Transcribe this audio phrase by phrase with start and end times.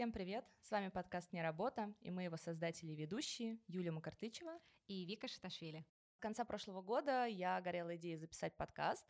[0.00, 0.46] Всем привет!
[0.62, 5.28] С вами подкаст «Не работа» и мы его создатели и ведущие Юлия Макартычева и Вика
[5.28, 5.84] Шаташвили.
[6.14, 9.06] С конца прошлого года я горела идеей записать подкаст,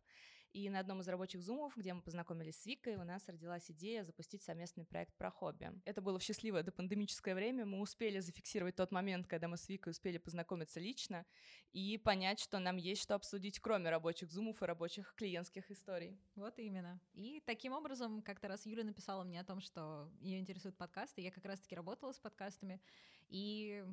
[0.53, 4.03] и на одном из рабочих зумов, где мы познакомились с Викой, у нас родилась идея
[4.03, 5.73] запустить совместный проект про хобби.
[5.85, 9.93] Это было в счастливое допандемическое время, мы успели зафиксировать тот момент, когда мы с Викой
[9.93, 11.25] успели познакомиться лично
[11.73, 16.19] и понять, что нам есть что обсудить, кроме рабочих зумов и рабочих клиентских историй.
[16.35, 17.01] Вот именно.
[17.13, 21.31] И таким образом, как-то раз Юля написала мне о том, что ее интересуют подкасты, я
[21.31, 22.81] как раз-таки работала с подкастами,
[23.29, 23.85] и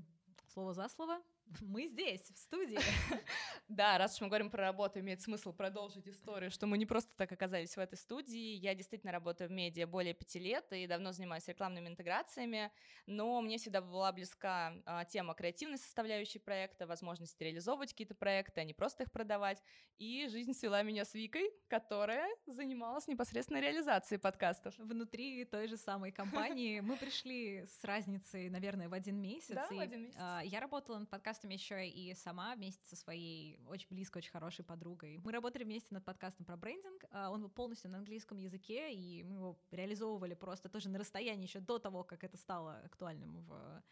[0.47, 1.21] слово за слово
[1.61, 2.79] мы здесь, в студии.
[3.69, 7.11] Да, раз уж мы говорим про работу, имеет смысл продолжить историю, что мы не просто
[7.17, 8.55] так оказались в этой студии.
[8.55, 12.71] Я действительно работаю в медиа более пяти лет и давно занимаюсь рекламными интеграциями,
[13.07, 18.63] но мне всегда была близка а, тема креативной составляющей проекта, возможности реализовывать какие-то проекты, а
[18.63, 19.61] не просто их продавать.
[19.97, 24.75] И жизнь свела меня с Викой, которая занималась непосредственно реализацией подкастов.
[24.77, 29.55] Внутри той же самой компании мы пришли с разницей, наверное, в один месяц.
[29.55, 30.17] Да, в один месяц.
[30.19, 34.31] А, я работала над подкастом подкастами еще и сама вместе со своей очень близкой, очень
[34.31, 35.19] хорошей подругой.
[35.23, 37.05] Мы работали вместе над подкастом про брендинг.
[37.11, 41.45] А, он был полностью на английском языке, и мы его реализовывали просто тоже на расстоянии
[41.45, 43.83] еще до того, как это стало актуальным в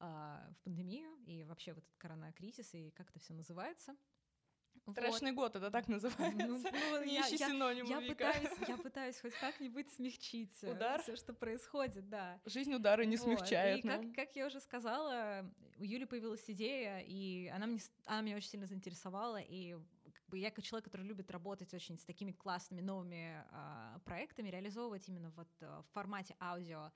[0.00, 3.96] а, в пандемию и вообще в этот коронакризис и как это все называется.
[4.90, 5.52] Страшный вот.
[5.52, 6.46] год, это так называется.
[6.46, 11.00] Ну, ну, я, синоним я, я, пытаюсь, я пытаюсь хоть как-нибудь смягчить э, Удар?
[11.02, 12.38] все, что происходит, да.
[12.44, 13.24] Жизнь удары не вот.
[13.24, 13.84] смягчает.
[13.84, 18.36] И как, как я уже сказала, у Юли появилась идея, и она, мне, она меня
[18.36, 19.74] очень сильно заинтересовала, и
[20.12, 24.50] как бы я как человек, который любит работать очень с такими классными новыми а, проектами,
[24.50, 26.92] реализовывать именно вот а, в формате аудио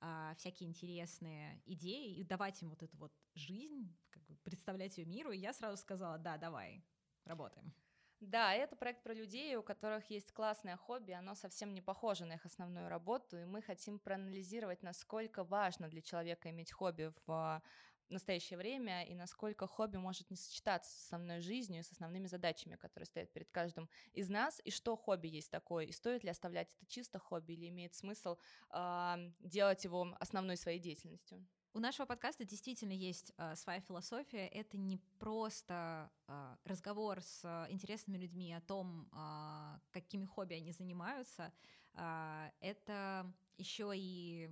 [0.00, 5.06] а, всякие интересные идеи и давать им вот эту вот жизнь, как бы представлять ее
[5.06, 6.84] миру, и я сразу сказала, да, давай,
[7.24, 7.74] работаем.
[8.20, 12.34] Да, это проект про людей, у которых есть классное хобби, оно совсем не похоже на
[12.34, 17.60] их основную работу, и мы хотим проанализировать, насколько важно для человека иметь хобби в
[18.08, 22.76] настоящее время и насколько хобби может не сочетаться с основной жизнью и с основными задачами,
[22.76, 26.72] которые стоят перед каждым из нас, и что хобби есть такое, и стоит ли оставлять
[26.76, 28.36] это чисто хобби, или имеет смысл
[28.70, 31.44] э, делать его основной своей деятельностью.
[31.74, 34.46] У нашего подкаста действительно есть э, своя философия.
[34.46, 40.72] Это не просто э, разговор с э, интересными людьми о том, э, какими хобби они
[40.72, 41.50] занимаются.
[41.94, 44.50] Э, это еще и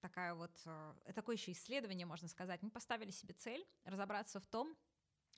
[0.00, 2.62] такая вот, э, такое еще исследование, можно сказать.
[2.62, 4.74] Мы поставили себе цель разобраться в том,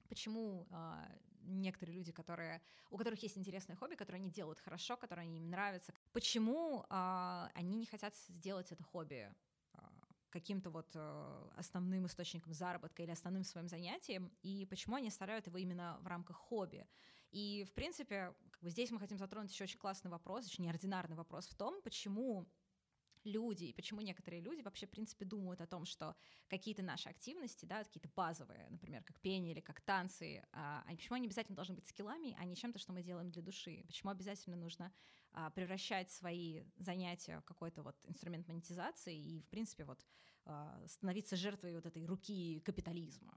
[0.09, 5.27] почему э, некоторые люди, которые, у которых есть интересное хобби, которые они делают хорошо, которые
[5.27, 9.35] им нравятся, почему э, они не хотят сделать это хобби
[10.35, 15.59] каким-то вот э, основным источником заработка или основным своим занятием, и почему они оставляют его
[15.59, 16.87] именно в рамках хобби.
[17.31, 21.15] И, в принципе, как бы здесь мы хотим затронуть еще очень классный вопрос, очень неординарный
[21.15, 22.49] вопрос в том, почему
[23.23, 26.17] люди, и почему некоторые люди вообще, в принципе, думают о том, что
[26.49, 31.27] какие-то наши активности, да, какие-то базовые, например, как пение или как танцы, а, почему они
[31.27, 33.85] обязательно должны быть скиллами, а не чем-то, что мы делаем для души?
[33.87, 34.93] Почему обязательно нужно
[35.55, 40.05] превращать свои занятия в какой-то вот инструмент монетизации и, в принципе, вот
[40.45, 43.37] а, становиться жертвой вот этой руки капитализма?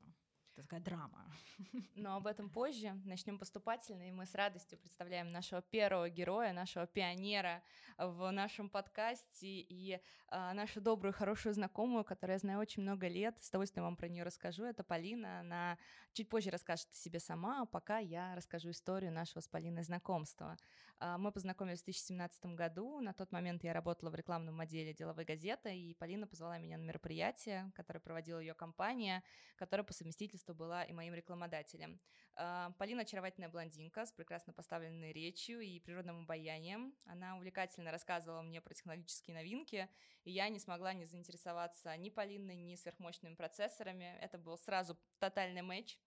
[0.57, 1.31] Это такая драма.
[1.96, 3.00] Но об этом позже.
[3.06, 7.62] Начнем поступательно, и мы с радостью представляем нашего первого героя, нашего пионера
[7.97, 10.00] в нашем подкасте и
[10.30, 13.38] а, нашу добрую, хорошую знакомую, которую я знаю очень много лет.
[13.40, 14.63] С удовольствием вам про нее расскажу.
[14.63, 15.41] Это Полина.
[15.41, 15.78] Она
[16.13, 20.57] чуть позже расскажет о себе сама, а пока я расскажу историю нашего с Полиной знакомства.
[21.00, 23.00] А, мы познакомились в 2017 году.
[23.02, 26.84] На тот момент я работала в рекламном отделе деловой газеты, и Полина позвала меня на
[26.84, 29.24] мероприятие, которое проводила ее компания,
[29.57, 32.00] которая по совместительству была и моим рекламодателем.
[32.36, 36.95] А, Полина очаровательная блондинка с прекрасно поставленной речью и природным обаянием.
[37.06, 39.89] Она увлекательно рассказывала мне про технологические новинки,
[40.24, 44.18] и я не смогла не заинтересоваться ни Полиной, ни сверхмощными процессорами.
[44.19, 46.00] Это был сразу тотальный матч.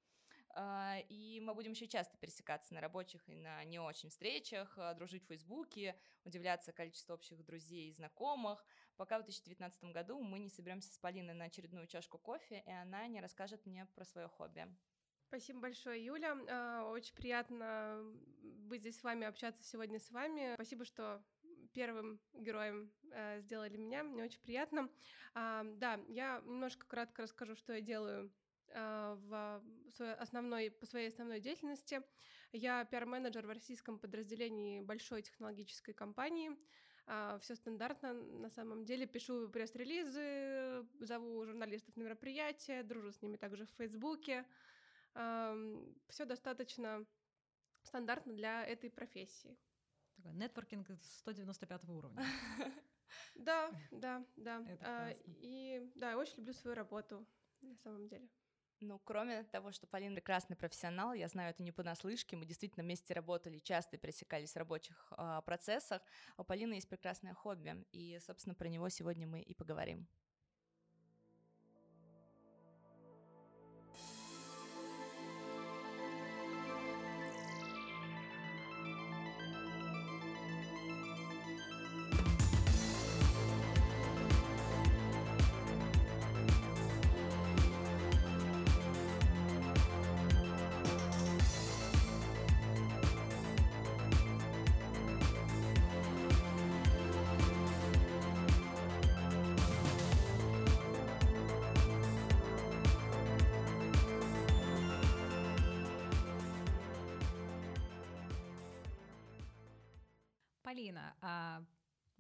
[0.55, 4.95] А, и мы будем еще часто пересекаться на рабочих и на не очень встречах, а,
[4.95, 8.65] дружить в Фейсбуке, удивляться количеству общих друзей и знакомых,
[8.97, 13.07] пока в 2019 году мы не соберемся с Полиной на очередную чашку кофе, и она
[13.07, 14.67] не расскажет мне про свое хобби.
[15.29, 16.37] Спасибо большое, Юля.
[16.49, 18.03] А, очень приятно
[18.43, 20.55] быть здесь с вами, общаться сегодня с вами.
[20.55, 21.23] Спасибо, что
[21.73, 22.93] первым героем
[23.39, 24.03] сделали меня.
[24.03, 24.91] Мне очень приятно.
[25.35, 28.33] Да, я немножко кратко расскажу, что я делаю
[28.73, 29.63] в
[29.95, 32.03] своей основной, по своей основной деятельности.
[32.53, 36.51] Я пиар-менеджер в российском подразделении большой технологической компании.
[37.07, 39.07] А, Все стандартно на самом деле.
[39.07, 44.45] Пишу пресс-релизы, зову журналистов на мероприятия, дружу с ними также в Фейсбуке.
[45.13, 47.05] Все достаточно
[47.83, 49.57] стандартно для этой профессии.
[50.17, 52.25] Такой нетворкинг 195 уровня.
[53.35, 54.65] Да, да, да.
[54.83, 57.27] А, и да, очень люблю свою работу,
[57.61, 58.29] на самом деле.
[58.81, 63.13] Ну, кроме того, что Полина прекрасный профессионал, я знаю это не понаслышке, мы действительно вместе
[63.13, 66.01] работали, часто пересекались в рабочих а, процессах.
[66.37, 70.09] А У Полины есть прекрасное хобби, и, собственно, про него сегодня мы и поговорим.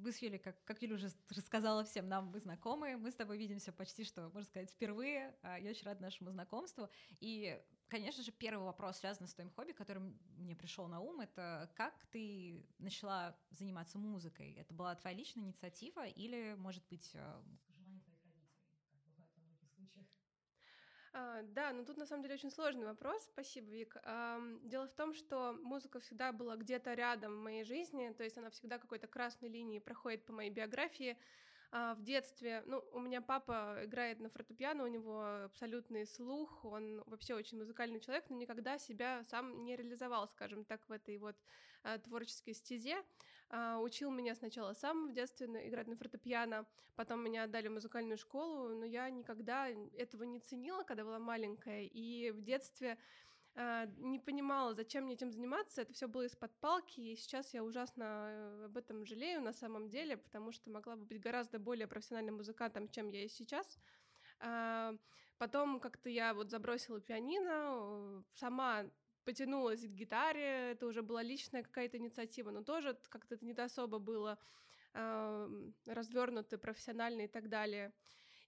[0.00, 3.38] Вы с Юлей, как, как Юля уже рассказала всем нам, вы знакомы, мы с тобой
[3.38, 5.36] видимся почти что, можно сказать, впервые.
[5.42, 6.88] А, Я очень рада нашему знакомству.
[7.20, 10.02] И, конечно же, первый вопрос, связанный с твоим хобби, который
[10.36, 14.54] мне пришел на ум, это как ты начала заниматься музыкой?
[14.54, 19.42] Это была твоя личная инициатива или, может быть, а, желание твоих родителей, как бывает во
[19.42, 20.06] многих случаях?
[21.12, 23.24] А, да, но тут на самом деле очень сложный вопрос.
[23.24, 23.96] Спасибо, Вик.
[24.04, 28.38] Ам, дело в том, что музыка всегда была где-то рядом в моей жизни, то есть
[28.38, 31.18] она всегда какой-то красной линией проходит по моей биографии.
[31.72, 37.02] А, в детстве, ну, у меня папа играет на фортепиано, у него абсолютный слух, он
[37.06, 41.36] вообще очень музыкальный человек, но никогда себя сам не реализовал, скажем так, в этой вот
[41.82, 43.02] а, творческой стезе.
[43.50, 48.16] А, учил меня сначала сам в детстве играть на фортепиано, потом меня отдали в музыкальную
[48.16, 52.96] школу, но я никогда этого не ценила, когда была маленькая, и в детстве
[53.56, 57.64] а, не понимала, зачем мне этим заниматься, это все было из-под палки, и сейчас я
[57.64, 61.88] ужасно э, об этом жалею на самом деле, потому что могла бы быть гораздо более
[61.88, 63.78] профессиональным музыкантом, чем я есть сейчас.
[64.38, 64.94] А,
[65.40, 68.84] Потом как-то я вот забросила пианино, э, сама
[69.24, 73.98] потянулась к гитаре, это уже была личная какая-то инициатива, но тоже как-то это не особо
[73.98, 74.38] было
[74.92, 77.92] развернуто, профессионально и так далее.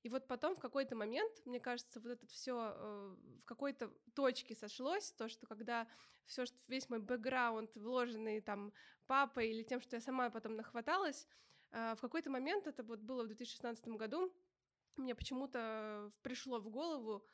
[0.03, 5.13] И вот потом в какой-то момент, мне кажется, вот это все в какой-то точке сошлось,
[5.13, 5.87] то, что когда
[6.27, 8.73] все, что весь мой бэкграунд, вложенный там
[9.07, 11.29] папой или тем, что я сама потом нахваталась,
[11.71, 14.33] э, в какой-то момент, это вот было в 2016 году,
[14.97, 17.25] мне почему-то пришло в голову,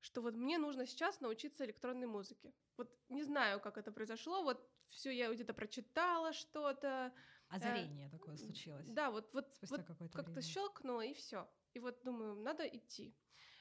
[0.00, 2.52] что вот мне нужно сейчас научиться электронной музыке.
[2.76, 7.12] Вот не знаю, как это произошло, вот все я где-то прочитала что-то.
[7.48, 8.88] Озарение такое случилось.
[8.88, 11.48] Да, вот, вот, Спустя вот как-то щелкнуло и все.
[11.74, 13.14] И вот думаю, надо идти.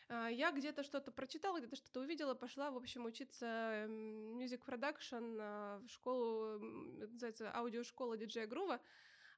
[0.07, 5.79] А, Я где-то что-то прочитала, где-то что-то увидела, пошла, в общем, учиться music production а,
[5.79, 8.79] в школу, называется аудиошкола диджея Грува.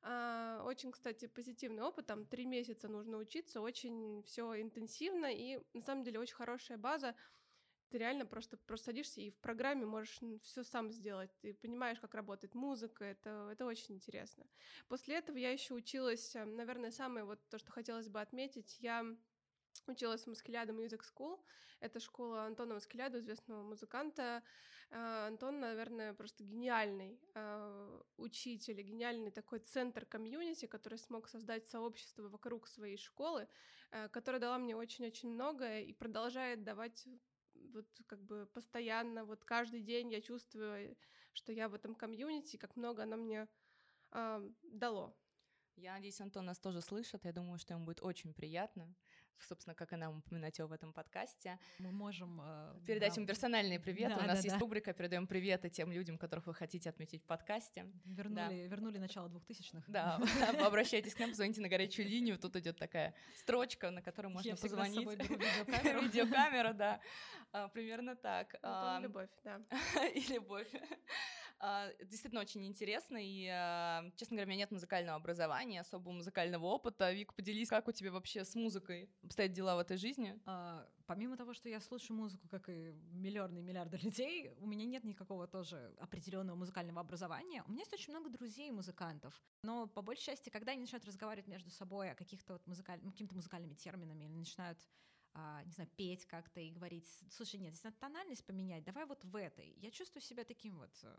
[0.01, 5.81] А, Очень, кстати, позитивный опыт, там три месяца нужно учиться, очень все интенсивно и на
[5.81, 7.15] самом деле очень хорошая база.
[7.89, 11.31] Ты реально просто, просто садишься и в программе можешь все сам сделать.
[11.39, 14.45] Ты понимаешь, как работает музыка, это, это очень интересно.
[14.89, 19.05] После этого я еще училась, э, наверное, самое вот то, что хотелось бы отметить, я
[19.87, 21.39] училась в Маскеляда Music School.
[21.79, 24.43] Это школа Антона Маскеляда, известного музыканта.
[24.89, 32.29] Э, Антон, наверное, просто гениальный э, учитель, гениальный такой центр комьюнити, который смог создать сообщество
[32.29, 33.47] вокруг своей школы,
[33.91, 37.07] э, которая дала мне очень-очень многое и продолжает давать
[37.73, 40.95] вот как бы постоянно, вот каждый день я чувствую,
[41.33, 43.47] что я в этом комьюнити, как много оно мне
[44.11, 45.15] э, дало.
[45.75, 47.23] Я надеюсь, Антон нас тоже слышит.
[47.23, 48.95] Я думаю, что ему будет очень приятно,
[49.43, 51.59] собственно, как и нам упоминать его в этом подкасте.
[51.79, 52.39] Мы можем...
[52.41, 54.15] э, Передать да, ему персональные приветы.
[54.15, 54.59] Да, У нас да, есть да.
[54.59, 57.85] рубрика «Передаем приветы тем людям, которых вы хотите отметить в подкасте».
[58.05, 59.83] Вернули, вернули начало двухтысячных.
[59.89, 60.19] Да,
[60.65, 62.37] обращайтесь к нам, позвоните на горячую линию.
[62.37, 65.05] Тут идет такая строчка, на которую можно Я позвонить.
[65.07, 66.01] беру видеокамеру.
[66.01, 66.99] Видеокамера, да.
[67.51, 68.53] А, Примерно так.
[68.55, 69.61] Антон А, любовь, да.
[70.13, 70.67] и любовь.
[71.59, 76.65] А, Действительно очень интересно, и, а, честно говоря, у меня нет музыкального образования, особого музыкального
[76.65, 77.11] опыта.
[77.11, 80.39] Вик, поделись, как у тебя вообще с музыкой обстоят дела в этой жизни?
[80.45, 84.85] А, Помимо того, что я слушаю музыку, как и миллионы и миллиарды людей, у меня
[84.85, 87.63] нет никакого тоже определенного музыкального образования.
[87.65, 89.33] У меня есть очень много друзей музыкантов,
[89.63, 92.99] но по большей части, когда они начинают разговаривать между собой о каких-то вот музыкаль...
[93.01, 94.77] ну, какими-то музыкальными терминами или начинают
[95.33, 99.23] а, не знаю, петь как-то и говорить, слушай, нет, здесь надо тональность поменять, давай вот
[99.23, 99.75] в этой.
[99.77, 101.15] Я чувствую себя таким вот э,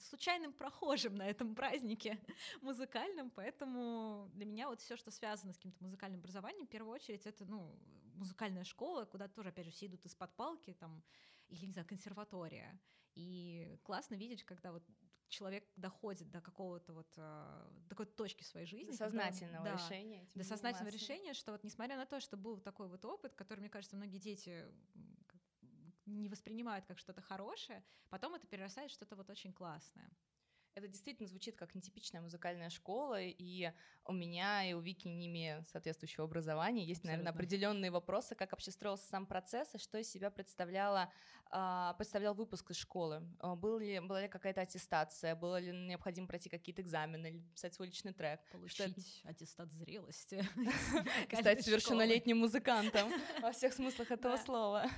[0.00, 2.18] случайным прохожим на этом празднике
[2.62, 7.26] музыкальном, поэтому для меня вот все, что связано с каким-то музыкальным образованием, в первую очередь
[7.26, 7.74] это, ну,
[8.14, 11.02] музыкальная школа, куда тоже, опять же, все идут из-под палки, там,
[11.48, 12.78] или, не знаю, консерватория.
[13.14, 14.82] И классно видеть, когда вот
[15.28, 18.90] человек доходит до какого-то вот э, такой точки в своей жизни.
[18.90, 20.26] До сознательного когда, решения.
[20.34, 23.70] До сознательного решения, что вот несмотря на то, что был такой вот опыт, который, мне
[23.70, 24.66] кажется, многие дети
[26.10, 30.10] не воспринимают как что-то хорошее, потом это перерастает в что-то вот очень классное.
[30.74, 33.72] Это действительно звучит как нетипичная музыкальная школа, и
[34.04, 37.24] у меня и у Вики, не имея соответствующего образования, есть, Абсолютно.
[37.24, 41.12] наверное, определенные вопросы, как вообще строился сам процесс, и что из себя представляла,
[41.50, 43.22] а, представлял выпуск из школы.
[43.40, 47.74] А, был ли, была ли какая-то аттестация, было ли необходимо пройти какие-то экзамены, или писать
[47.74, 48.40] свой личный трек?
[48.52, 50.46] Получить аттестат зрелости.
[51.34, 53.10] Стать совершеннолетним музыкантом
[53.42, 54.88] во всех смыслах этого слова.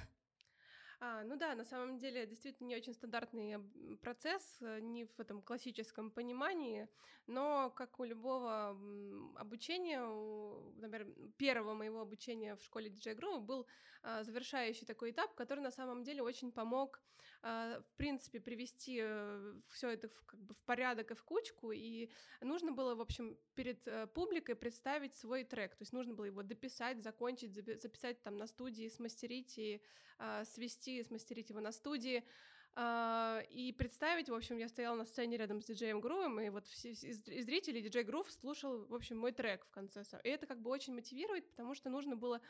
[1.04, 3.58] А, ну да, на самом деле действительно не очень стандартный
[4.02, 6.88] процесс, э, не в этом классическом понимании,
[7.26, 8.78] но как у любого
[9.34, 13.66] обучения, у, например, первого моего обучения в школе DJ Groove был
[14.04, 17.02] а, завершающий такой этап, который на самом деле очень помог,
[17.42, 22.08] в принципе, привести э, все это в, как бы в порядок и в кучку, и
[22.40, 26.42] нужно было, в общем, перед э, публикой представить свой трек, то есть нужно было его
[26.42, 29.82] дописать, закончить, записать там на студии, смастерить и
[30.18, 32.24] а, свести, смастерить его на студии.
[32.74, 36.66] Uh, и представить, в общем, я стояла на сцене рядом с диджеем Грувом, и вот
[36.66, 40.02] все, из, из зрителей диджей Грув слушал, в общем, мой трек в конце.
[40.24, 42.40] И это как бы очень мотивирует, потому что нужно было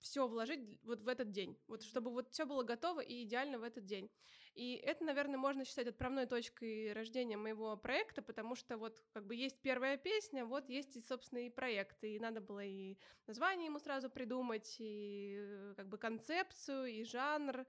[0.00, 3.62] все вложить вот в этот день, вот чтобы вот все было готово и идеально в
[3.62, 4.10] этот день.
[4.54, 9.36] И это, наверное, можно считать отправной точкой рождения моего проекта, потому что вот как бы
[9.36, 13.78] есть первая песня, вот есть и, собственно, и проект, и надо было и название ему
[13.78, 17.66] сразу придумать, и э, как бы концепцию, и жанр.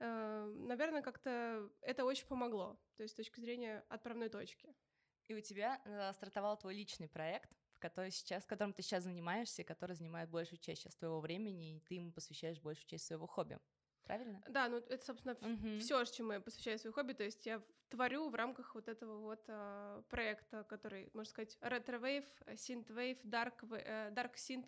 [0.00, 4.74] Э, наверное, как-то это очень помогло, то есть с точки зрения отправной точки.
[5.28, 7.50] И у тебя э, стартовал твой личный проект,
[7.82, 11.80] который сейчас, которым ты сейчас занимаешься, и который занимает большую часть сейчас твоего времени, и
[11.80, 13.58] ты ему посвящаешь большую часть своего хобби.
[14.04, 14.42] Правильно?
[14.48, 15.78] Да, ну это, собственно, uh-huh.
[15.78, 17.12] все, чему я посвящаю свое хобби.
[17.12, 22.24] То есть я творю в рамках вот этого вот э, проекта, который, можно сказать, retrowave,
[22.56, 24.12] synthwave, dark, э,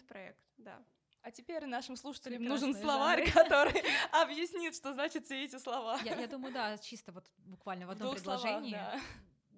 [0.09, 0.85] проект, да.
[1.23, 3.33] А теперь нашим слушателям Прекрасный нужен словарь, жанр.
[3.45, 5.99] который объяснит, что значит все эти слова.
[6.05, 8.75] Я, я думаю, да, чисто вот буквально в одном в предложении.
[8.75, 9.03] Словах,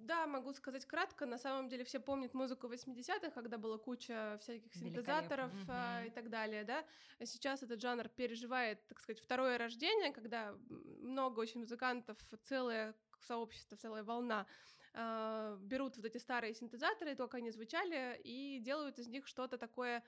[0.07, 0.27] да.
[0.27, 1.27] Могу сказать кратко.
[1.27, 6.31] На самом деле все помнят музыку 80-х, когда была куча всяких синтезаторов э, и так
[6.31, 6.85] далее, да.
[7.25, 10.55] Сейчас этот жанр переживает, так сказать, второе рождение, когда
[11.01, 14.47] много очень музыкантов, целое сообщество, целая волна
[14.95, 19.59] э, берут вот эти старые синтезаторы, то, как они звучали, и делают из них что-то
[19.59, 20.03] такое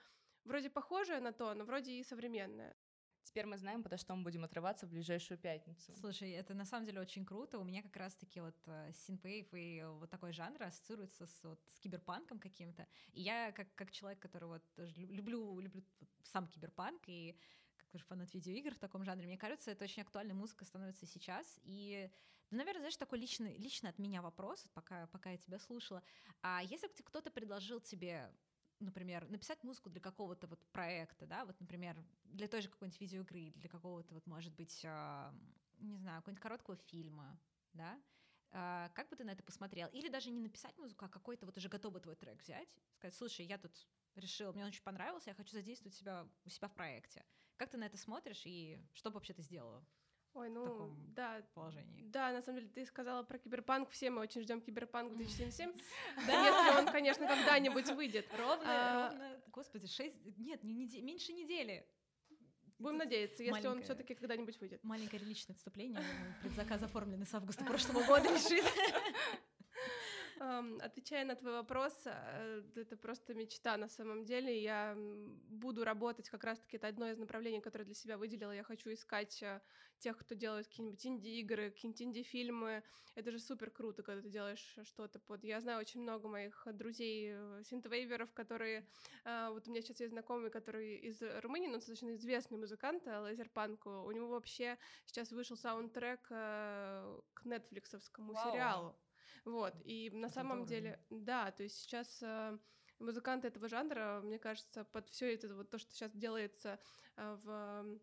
[0.45, 2.75] вроде похожее на то, но вроде и современное.
[3.29, 5.95] Теперь мы знаем, потому что мы будем отрываться в ближайшую пятницу.
[6.01, 7.59] Слушай, это на самом деле очень круто.
[7.59, 11.79] У меня как раз-таки вот э, синпейв и вот такой жанр ассоциируется с, вот, с
[11.79, 12.87] киберпанком каким-то.
[13.13, 14.63] И я как, как человек, который вот
[14.97, 15.85] люблю, люблю
[16.25, 17.37] сам киберпанк и
[17.77, 21.61] как тоже фанат видеоигр в таком жанре, мне кажется, это очень актуальная музыка становится сейчас.
[21.65, 22.11] И,
[22.51, 26.03] ну, наверное, знаешь, такой личный, лично от меня вопрос, пока, пока я тебя слушала.
[26.41, 28.33] А если бы кто-то предложил тебе
[28.81, 33.53] например, написать музыку для какого-то вот проекта, да, вот, например, для той же какой-нибудь видеоигры,
[33.57, 35.33] для какого-то вот, может быть, э,
[35.79, 37.41] не знаю, какого-нибудь короткого фильма,
[37.73, 38.01] да,
[38.51, 39.89] э, как бы ты на это посмотрел?
[39.89, 43.45] Или даже не написать музыку, а какой-то вот уже готовый твой трек взять, сказать, слушай,
[43.47, 43.73] я тут
[44.15, 47.25] решил, мне он очень понравился, я хочу задействовать себя у себя в проекте.
[47.57, 49.85] Как ты на это смотришь и что бы вообще ты сделала?
[50.39, 52.05] Ой, ну, в таком да, положении.
[52.11, 55.73] Да, на самом деле, ты сказала про киберпанк, все мы очень ждем киберпанк 2077,
[56.17, 58.27] если он, конечно, когда-нибудь выйдет.
[58.39, 61.85] Ровно, а, ровно, господи, шесть, нет, меньше недели.
[62.79, 64.85] Будем надеяться, если он все таки когда-нибудь выйдет.
[64.85, 66.01] Маленькое личное отступление,
[66.43, 68.65] предзаказ оформленный с августа прошлого года лежит.
[70.41, 74.63] Отвечая на твой вопрос, э, это просто мечта на самом деле.
[74.63, 74.95] Я
[75.49, 78.53] буду работать, как раз-таки это одно из направлений, которое для себя выделила.
[78.53, 79.61] Я хочу искать э,
[79.99, 82.85] тех, кто делает какие-нибудь инди-игры, какие-нибудь инди-фильмы.
[83.17, 85.43] Это же супер круто, когда ты делаешь что-то под...
[85.43, 88.87] Я знаю очень много моих друзей э, синтвейверов, которые...
[89.25, 94.05] Вот у меня сейчас есть знакомый, который из Румынии, но достаточно известный музыкант, лазерпанку.
[94.05, 98.97] У него вообще сейчас вышел саундтрек к нетфликсовскому сериалу.
[99.49, 100.67] Вот, и на Это самом здорово.
[100.67, 102.59] деле, да, то есть сейчас э,
[102.99, 106.79] музыканты этого жанра, мне кажется, под все это вот то, что сейчас делается
[107.17, 107.99] э, в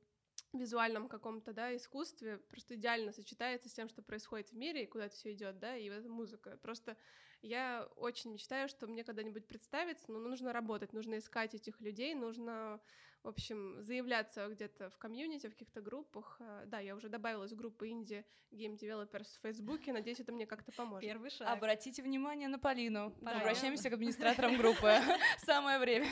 [0.57, 5.05] визуальном каком-то, да, искусстве просто идеально сочетается с тем, что происходит в мире и куда
[5.05, 6.57] это все идет, да, и эта музыка.
[6.61, 6.97] Просто
[7.41, 12.81] я очень мечтаю, что мне когда-нибудь представится, но нужно работать, нужно искать этих людей, нужно
[13.25, 16.37] в общем, заявляться где-то в комьюнити, в каких-то группах.
[16.39, 20.45] А, да, я уже добавилась в группу инди Game Developers в Фейсбуке, надеюсь, это мне
[20.45, 21.09] как-то поможет.
[21.09, 21.49] Первый шаг.
[21.49, 23.15] Обратите внимание на Полину.
[23.21, 24.93] Да, Обращаемся к администраторам группы.
[25.39, 26.07] Самое время.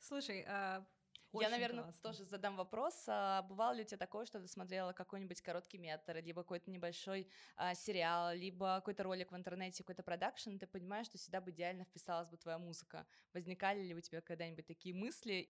[0.00, 0.44] Слушай,
[1.38, 2.02] а, Я, наверное, классно.
[2.02, 3.04] тоже задам вопрос.
[3.08, 7.28] А бывало ли у тебя такое, что ты смотрела какой-нибудь короткий метр, либо какой-то небольшой
[7.56, 11.84] а, сериал, либо какой-то ролик в интернете, какой-то продакшн, ты понимаешь, что сюда бы идеально
[11.84, 13.06] вписалась бы твоя музыка.
[13.32, 15.50] Возникали ли у тебя когда-нибудь такие мысли?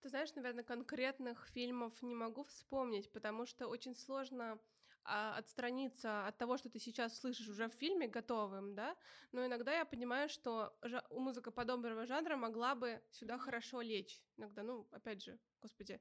[0.00, 4.58] Ты знаешь, наверное, конкретных фильмов не могу вспомнить, потому что очень сложно
[5.04, 8.96] а, отстраниться от того, что ты сейчас слышишь уже в фильме готовым, да,
[9.32, 14.22] но иногда я понимаю, что жа- музыка подобного жанра могла бы сюда хорошо лечь.
[14.36, 16.00] Иногда, ну, опять же, господи,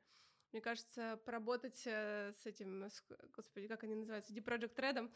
[0.52, 3.04] мне кажется, поработать э, с этим, с,
[3.36, 5.12] господи, как они называются, Deep Project Red,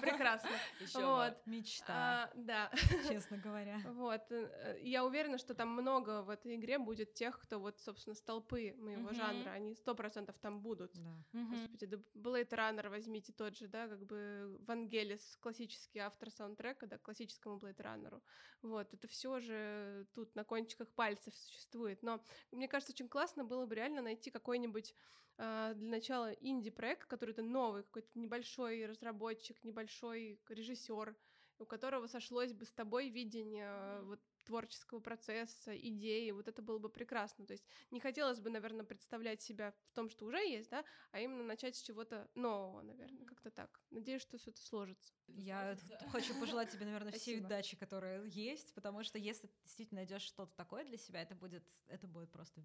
[0.00, 0.50] прекрасно.
[0.94, 1.46] вот.
[1.46, 2.24] Мечта.
[2.24, 2.70] А, да.
[3.08, 3.80] Честно говоря.
[3.94, 4.30] Вот.
[4.30, 8.74] Э, я уверена, что там много в этой игре будет тех, кто вот, собственно, столпы
[8.76, 9.50] моего жанра.
[9.50, 10.92] Они сто процентов там будут.
[11.32, 16.98] Господи, да Blade Runner возьмите тот же, да, как бы Вангелис, классический автор саундтрека, да,
[16.98, 18.20] классическому Blade Runner.
[18.62, 18.92] Вот.
[18.92, 22.02] Это все же тут на кончиках пальцев существует.
[22.02, 24.94] Но мне кажется, очень классно было бы реально найти какой-нибудь какой-нибудь
[25.38, 31.16] э, для начала инди-проект, который это новый, какой-то небольшой разработчик, небольшой режиссер,
[31.58, 36.78] у которого сошлось бы с тобой видение э, вот творческого процесса, идеи, вот это было
[36.78, 37.46] бы прекрасно.
[37.46, 41.20] То есть не хотелось бы, наверное, представлять себя в том, что уже есть, да, а
[41.20, 43.80] именно начать с чего-то нового, наверное, как-то так.
[43.90, 45.14] Надеюсь, что все это сложится.
[45.28, 45.78] Я
[46.10, 50.54] хочу пожелать тебе, наверное, всей удачи, которая есть, потому что если ты действительно найдешь что-то
[50.56, 52.60] такое для себя, это будет, это будет просто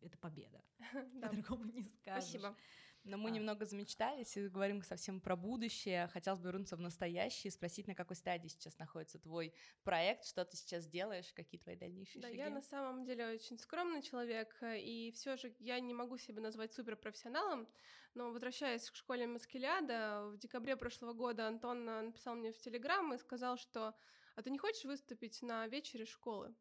[0.00, 0.62] это победа.
[1.20, 2.30] По-другому не скажешь.
[2.30, 2.56] Спасибо.
[3.04, 3.32] Но мы а.
[3.32, 6.08] немного замечтались и говорим совсем про будущее.
[6.08, 10.44] Хотелось бы вернуться в настоящее и спросить, на какой стадии сейчас находится твой проект, что
[10.44, 12.38] ты сейчас делаешь, какие твои дальнейшие да, шаги?
[12.38, 16.72] Я на самом деле очень скромный человек, и все же я не могу себя назвать
[16.72, 17.68] суперпрофессионалом,
[18.14, 23.18] но возвращаясь к школе Маскеляда, в декабре прошлого года Антон написал мне в Телеграм и
[23.18, 23.94] сказал, что
[24.34, 26.54] «А ты не хочешь выступить на вечере школы?»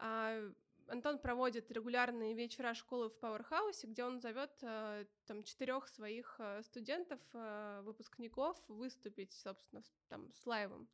[0.00, 0.50] а
[0.90, 6.36] Антон проводит регулярные вечера школы в Powerhouse е, где он зовет э, там четырех своих
[6.40, 10.88] э, студентов, э, выпускников выступить, собственно, там с live ом.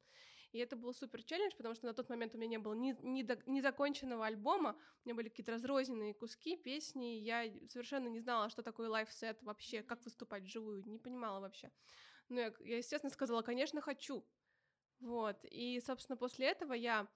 [0.53, 2.95] И это был супер челлендж, потому что на тот момент у меня не было ни,
[3.03, 8.21] ни, до, ни законченного альбома, у меня были какие-то разрозненные куски, песни, я совершенно не
[8.21, 11.71] знала, что такое live set вообще, как выступать вживую, не понимала вообще.
[12.29, 14.27] Ну, я, я, естественно, сказала, конечно, хочу.
[15.01, 17.07] Вот, и, собственно, после этого я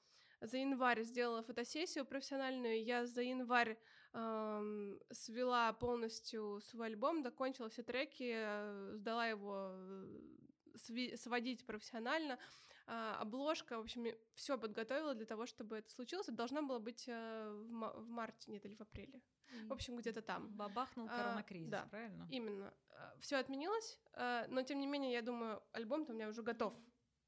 [0.40, 3.78] за январь сделала фотосессию профессиональную, я за январь
[4.12, 12.38] эм, свела полностью свой альбом, докончила все треки, э, сдала его э, сводить профессионально,
[12.86, 16.28] э, обложка, в общем, все подготовила для того, чтобы это случилось.
[16.28, 19.20] Это должно было быть э, в, ма- в марте, нет, или в апреле.
[19.66, 20.48] В общем, где-то там.
[20.56, 22.26] Бабахнул а, коронакризис, а, да, правильно?
[22.30, 22.72] Именно.
[23.18, 26.72] Все отменилось, но тем не менее, я думаю, альбом-то у меня уже готов.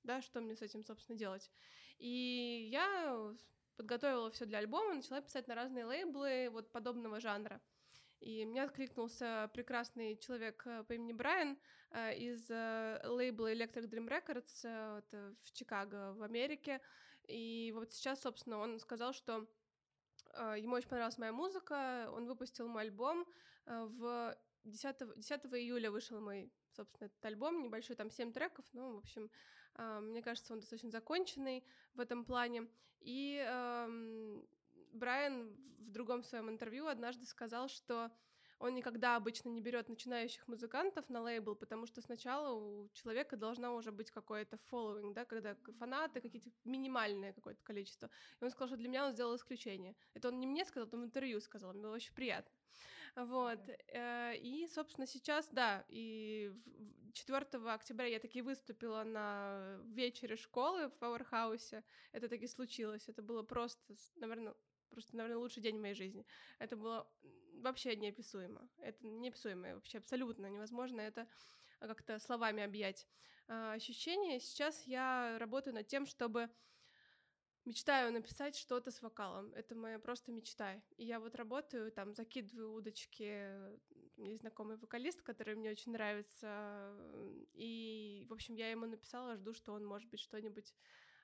[0.05, 1.51] Да, что мне с этим, собственно, делать?
[1.99, 3.35] И я
[3.77, 7.61] подготовила все для альбома, начала писать на разные лейблы вот подобного жанра.
[8.23, 11.59] И мне откликнулся прекрасный человек э, по имени Брайан
[11.91, 16.81] э, из э, лейбла Electric Dream Records это в Чикаго, в Америке.
[17.27, 19.49] И вот сейчас, собственно, он сказал, что
[20.57, 23.27] ему очень понравилась моя музыка, он выпустил мой альбом.
[23.67, 28.99] В 10, 10 июля вышел мой, собственно, этот альбом, небольшой, там 7 треков, ну, в
[28.99, 29.31] общем,
[29.79, 32.69] мне кажется, он достаточно законченный в этом плане.
[33.01, 34.47] И эм,
[34.93, 38.11] Брайан в другом своем интервью однажды сказал, что
[38.63, 43.73] он никогда обычно не берет начинающих музыкантов на лейбл, потому что сначала у человека должна
[43.73, 48.09] уже быть какое-то following, да, когда фанаты, какие-то минимальное какое-то количество.
[48.41, 49.97] И он сказал, что для меня он сделал исключение.
[50.15, 52.53] Это он не мне сказал, он в интервью сказал, мне было очень приятно.
[53.17, 53.61] Вот.
[53.89, 56.53] Э, и, собственно, сейчас, да, и
[57.13, 61.85] 4 октября я таки выступила на вечере школы в Пауэрхаусе.
[62.13, 63.09] Это таки случилось.
[63.09, 64.55] Это было просто, наверное,
[64.89, 66.25] просто, наверное, лучший день в моей жизни.
[66.59, 67.11] Это было
[67.55, 68.69] вообще неописуемо.
[68.79, 71.29] Это неописуемо, вообще абсолютно невозможно это
[71.81, 73.07] как-то словами объять.
[73.49, 74.41] А, ощущение.
[74.41, 76.49] Сейчас я работаю над тем, чтобы
[77.65, 79.53] мечтаю написать что-то с вокалом.
[79.55, 80.83] Это моя просто мечта.
[80.97, 83.55] И я вот работаю, там, закидываю удочки.
[84.17, 86.93] У меня есть знакомый вокалист, который мне очень нравится.
[87.55, 90.75] И, в общем, я ему написала, жду, что он, может быть, что-нибудь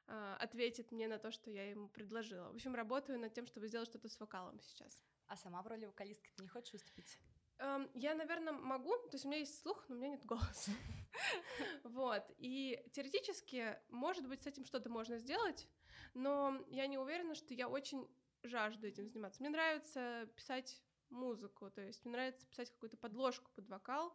[0.07, 2.51] э, ответит мне на то, что я ему предложила.
[2.51, 5.01] В общем, работаю над тем, чтобы сделать что-то с вокалом сейчас.
[5.27, 7.18] А сама в роли вокалистки ты не хочешь выступить?
[7.61, 10.70] Um, я, наверное, могу, то есть у меня есть слух, но у меня нет голоса.
[11.83, 12.22] Вот.
[12.37, 15.66] И теоретически, может быть, с этим что-то можно сделать,
[16.14, 18.09] но я не уверена, что я очень
[18.42, 19.40] жажду этим заниматься.
[19.42, 24.14] Мне нравится писать музыку, то есть мне нравится писать какую-то подложку под вокал.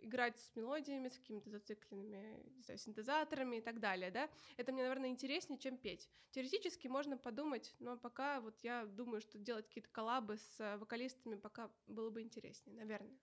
[0.00, 4.82] играть с мелодиями, с какими-то зацикленными не знаю, синтезаторами и так далее, да, это мне,
[4.82, 6.08] наверное, интереснее, чем петь.
[6.32, 11.70] Теоретически можно подумать, но пока вот я думаю, что делать какие-то коллабы с вокалистами пока
[11.86, 13.16] было бы интереснее, наверное.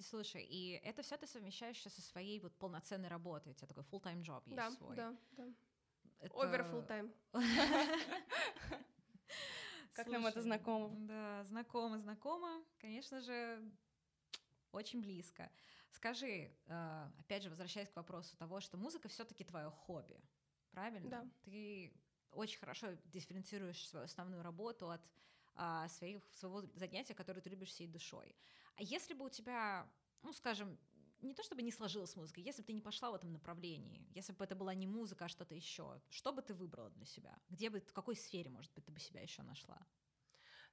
[0.00, 4.22] Слушай, и это все ты совмещаешь со своей вот полноценной работой, у тебя такой full-time
[4.22, 4.96] job есть да, свой.
[4.96, 5.54] Да, да,
[6.24, 6.34] это...
[6.34, 7.12] Over full-time.
[9.94, 10.90] Как нам это знакомо?
[11.06, 12.64] Да, знакомо, знакомо.
[12.78, 13.62] Конечно же,
[14.72, 15.50] очень близко.
[15.90, 20.20] Скажи, э, опять же, возвращаясь к вопросу того, что музыка все-таки твое хобби,
[20.72, 21.08] правильно?
[21.08, 21.26] Да.
[21.44, 21.92] Ты
[22.32, 25.00] очень хорошо дифференцируешь свою основную работу от
[25.54, 28.34] а, своих, своего занятия, которое ты любишь всей душой.
[28.74, 29.88] А если бы у тебя,
[30.22, 30.76] ну, скажем,
[31.24, 34.32] не то чтобы не сложилась музыка, если бы ты не пошла в этом направлении, если
[34.32, 37.38] бы это была не музыка, а что-то еще, что бы ты выбрала для себя?
[37.48, 39.86] Где бы, в какой сфере, может быть, ты бы себя еще нашла?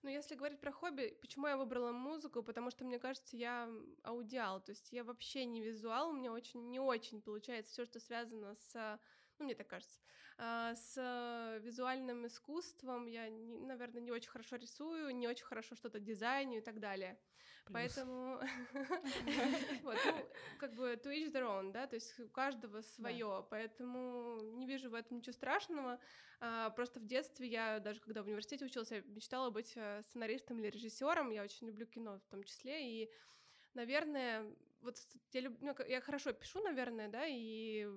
[0.03, 2.41] Ну, если говорить про хобби, почему я выбрала музыку?
[2.41, 3.69] Потому что, мне кажется, я
[4.03, 7.99] аудиал, то есть я вообще не визуал, у меня очень не очень получается все, что
[7.99, 8.99] связано с
[9.41, 9.99] ну, мне так кажется.
[10.37, 16.59] А, с визуальным искусством я, наверное, не очень хорошо рисую, не очень хорошо что-то дизайню
[16.59, 17.19] и так далее.
[17.65, 17.73] Плюс.
[17.73, 18.39] Поэтому,
[19.83, 20.27] вот, ну,
[20.59, 24.89] как бы to each their own, да, то есть у каждого свое, поэтому не вижу
[24.89, 25.99] в этом ничего страшного.
[26.39, 30.59] А, просто в детстве я, даже когда в университете училась, я мечтала быть э, сценаристом
[30.59, 31.31] или режиссером.
[31.31, 33.11] Я очень люблю кино в том числе, и
[33.73, 34.45] наверное,
[34.81, 34.97] вот
[35.33, 35.57] я, люб...
[35.61, 37.87] ну, я хорошо пишу, наверное, да, и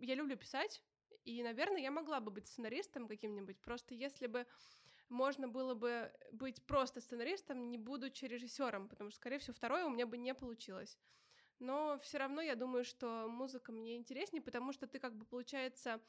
[0.00, 0.82] я люблю писать,
[1.24, 4.46] и, наверное, я могла бы быть сценаристом каким-нибудь, просто если бы
[5.08, 9.90] можно было бы быть просто сценаристом, не будучи режиссером, потому что, скорее всего, второе у
[9.90, 10.98] меня бы не получилось.
[11.58, 16.00] Но все равно я думаю, что музыка мне интереснее, потому что ты как бы, получается,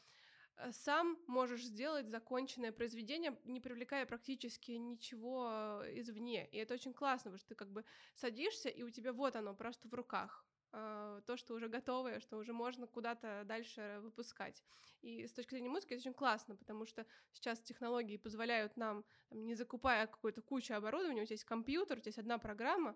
[0.58, 6.48] э, сам можешь сделать законченное произведение, не привлекая практически ничего извне.
[6.48, 9.54] И это очень классно, потому что ты как бы садишься, и у тебя вот оно
[9.54, 10.46] просто в руках.
[10.78, 14.62] А, то, что уже готовое, что уже можно куда-то дальше выпускать.
[15.02, 19.46] И с точки зрения музыки это очень классно, потому что сейчас технологии позволяют нам, там,
[19.46, 22.94] не закупая какую-то кучу оборудования, у тебя есть компьютер, у тебя есть одна программа,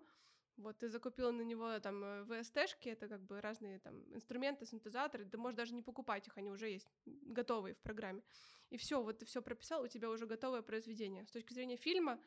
[0.58, 5.38] вот ты закупил на него там VST-шки, это как бы разные там инструменты, синтезаторы, ты
[5.38, 8.22] можешь даже не покупать их, они уже есть готовые в программе.
[8.68, 11.26] И все, вот ты все прописал, у тебя уже готовое произведение.
[11.26, 12.20] С точки зрения фильма,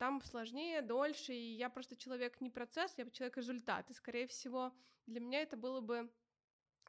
[0.00, 4.72] там сложнее, дольше, и я просто человек не процесс, я человек результат, и, скорее всего,
[5.06, 6.10] для меня это было бы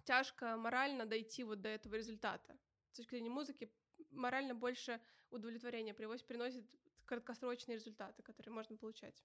[0.06, 2.58] тяжко морально дойти вот до этого результата.
[2.94, 3.70] С точки зрения музыки
[4.12, 6.64] морально больше удовлетворения привозит, приносит
[7.06, 9.22] краткосрочные результаты, которые можно получать.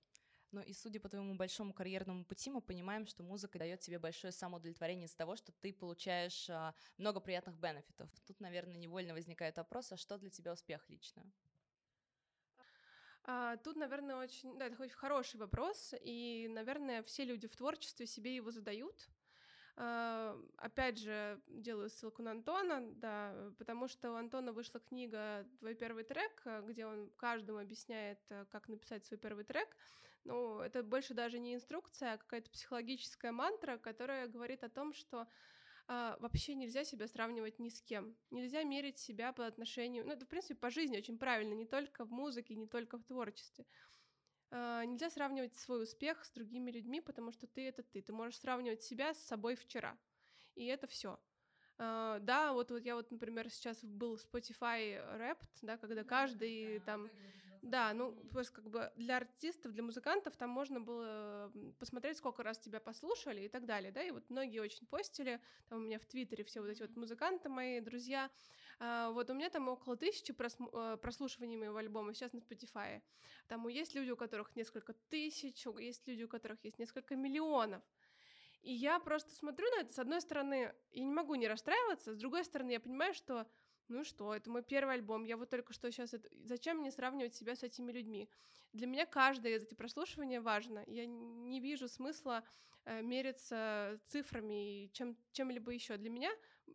[0.50, 4.32] Ну и судя по твоему большому карьерному пути, мы понимаем, что музыка дает тебе большое
[4.32, 8.10] самоудовлетворение из-за того, что ты получаешь а, много приятных бенефитов.
[8.26, 11.22] Тут, наверное, невольно возникает вопрос, а что для тебя успех лично?
[13.28, 18.06] А, тут, наверное, очень, да, это очень хороший вопрос, и, наверное, все люди в творчестве
[18.06, 19.08] себе его задают.
[19.76, 25.74] А, опять же, делаю ссылку на Антона, да, потому что у Антона вышла книга «Твой
[25.74, 28.20] первый трек», где он каждому объясняет,
[28.52, 29.76] как написать свой первый трек.
[30.24, 35.26] Ну, это больше даже не инструкция, а какая-то психологическая мантра, которая говорит о том, что
[35.88, 38.16] а, вообще нельзя себя сравнивать ни с кем.
[38.30, 40.04] Нельзя мерить себя по отношению...
[40.04, 43.04] Ну, это, в принципе, по жизни очень правильно, не только в музыке, не только в
[43.04, 43.64] творчестве.
[44.50, 48.02] А, нельзя сравнивать свой успех с другими людьми, потому что ты— это ты.
[48.02, 49.96] Ты можешь сравнивать себя с собой вчера.
[50.54, 51.18] И это все.
[51.78, 57.10] Uh, да, вот, вот я вот, например, сейчас был Spotify Wrapped, да, когда каждый там
[57.66, 62.58] да, ну, просто как бы для артистов, для музыкантов там можно было посмотреть, сколько раз
[62.58, 66.04] тебя послушали и так далее, да, и вот многие очень постили, там у меня в
[66.04, 68.30] Твиттере все вот эти вот музыканты мои, друзья,
[68.78, 73.02] а, вот у меня там около тысячи э, прослушиваний моего альбома сейчас на Spotify,
[73.48, 77.82] там есть люди, у которых несколько тысяч, есть люди, у которых есть несколько миллионов,
[78.62, 82.16] и я просто смотрю на это, с одной стороны, я не могу не расстраиваться, с
[82.16, 83.46] другой стороны, я понимаю, что
[83.88, 86.14] ну что, это мой первый альбом, я вот только что сейчас...
[86.14, 86.28] Это...
[86.44, 88.28] Зачем мне сравнивать себя с этими людьми?
[88.72, 90.82] Для меня каждое из этих прослушиваний важно.
[90.86, 92.44] Я не вижу смысла
[92.84, 95.96] э, мериться цифрами и чем, чем-либо еще.
[95.96, 96.30] Для меня,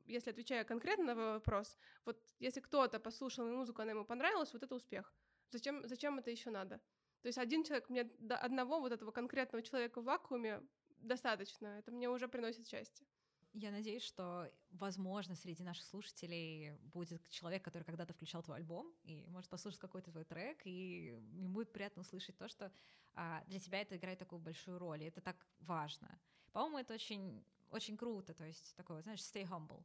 [0.06, 4.64] если отвечая конкретно на вопрос, вот если кто-то послушал мою музыку, она ему понравилась, вот
[4.64, 5.14] это успех.
[5.50, 6.82] Зачем, зачем это еще надо?
[7.22, 10.62] То есть один человек, мне одного вот этого конкретного человека в вакууме
[10.98, 11.68] достаточно.
[11.80, 13.06] Это мне уже приносит счастье.
[13.54, 19.26] Я надеюсь, что, возможно, среди наших слушателей будет человек, который когда-то включал твой альбом и
[19.28, 22.72] может послушать какой-то твой трек, и ему будет приятно услышать то, что
[23.14, 26.18] а, для тебя это играет такую большую роль, и это так важно.
[26.54, 29.84] По-моему, это очень, очень круто, то есть такое, знаешь, stay humble.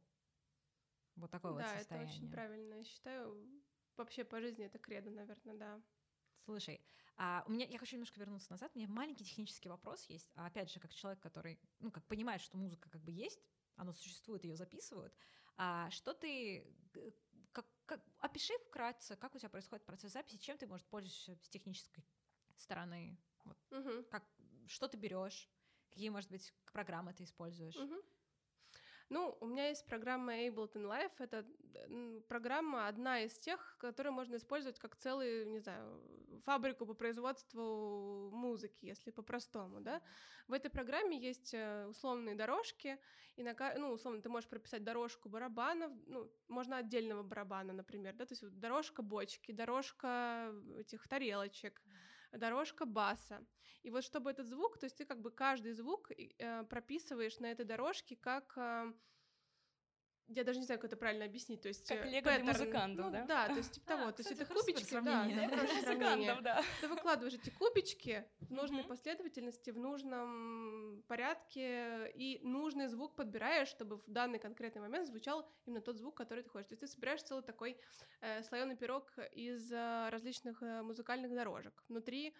[1.17, 2.07] Вот такое да, вот состояние.
[2.07, 3.63] Да, это очень правильно, я считаю.
[3.97, 5.81] Вообще по жизни это кредо, наверное, да.
[6.45, 6.79] Слушай,
[7.17, 8.71] а у меня, я хочу немножко вернуться назад.
[8.75, 10.31] У меня маленький технический вопрос есть.
[10.35, 13.43] А опять же, как человек, который, ну, как понимает, что музыка как бы есть,
[13.77, 15.13] она существует, ее записывают.
[15.55, 16.67] А что ты,
[17.51, 21.49] как, как, опиши вкратце, как у тебя происходит процесс записи, чем ты, может, пользуешься с
[21.49, 22.03] технической
[22.57, 23.17] стороны?
[23.45, 23.57] Вот.
[23.71, 24.03] Угу.
[24.11, 24.23] Как,
[24.67, 25.49] что ты берешь?
[25.89, 27.75] Какие, может быть, программы ты используешь?
[27.75, 27.95] Угу.
[29.09, 31.13] Ну, у меня есть программа Ableton Live.
[31.19, 31.45] Это
[32.27, 36.03] программа одна из тех, которые можно использовать как целый, не знаю,
[36.45, 40.01] фабрику по производству музыки, если по-простому, да.
[40.47, 42.99] В этой программе есть э, условные дорожки,
[43.35, 48.25] и на, ну, условно, ты можешь прописать дорожку барабанов, ну, можно отдельного барабана, например, да,
[48.25, 51.81] то есть дорожка бочки, дорожка этих тарелочек,
[52.31, 53.45] дорожка баса.
[53.83, 57.51] И вот чтобы этот звук, то есть ты как бы каждый звук э, прописываешь на
[57.51, 58.93] этой дорожке как э,
[60.27, 63.05] я даже не знаю, как это правильно объяснить, то есть как э, лего для музыкантов,
[63.05, 63.25] ну, да?
[63.25, 66.63] Да, то есть типа того, то есть это кубички, да, музыкантов, да.
[66.81, 73.97] Ты выкладываешь эти кубички в нужной последовательности, в нужном порядке, и нужный звук подбираешь, чтобы
[73.97, 76.67] в данный конкретный момент звучал именно тот звук, который ты хочешь.
[76.67, 77.79] То есть ты собираешь целый такой
[78.21, 82.35] э, слоеный пирог из э, различных э, музыкальных дорожек внутри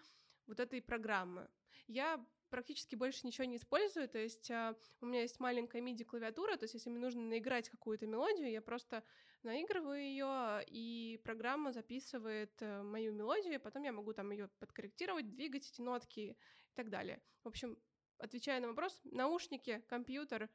[0.46, 1.48] вот этой программы.
[1.86, 6.64] Я практически больше ничего не использую, то есть э, у меня есть маленькая MIDI-клавиатура, то
[6.64, 9.04] есть если мне нужно наиграть какую-то мелодию, я просто
[9.42, 15.68] наигрываю ее, и программа записывает э, мою мелодию, потом я могу там ее подкорректировать, двигать
[15.70, 16.36] эти нотки и
[16.74, 17.22] так далее.
[17.44, 17.78] В общем,
[18.18, 20.50] отвечая на вопрос, наушники, компьютер,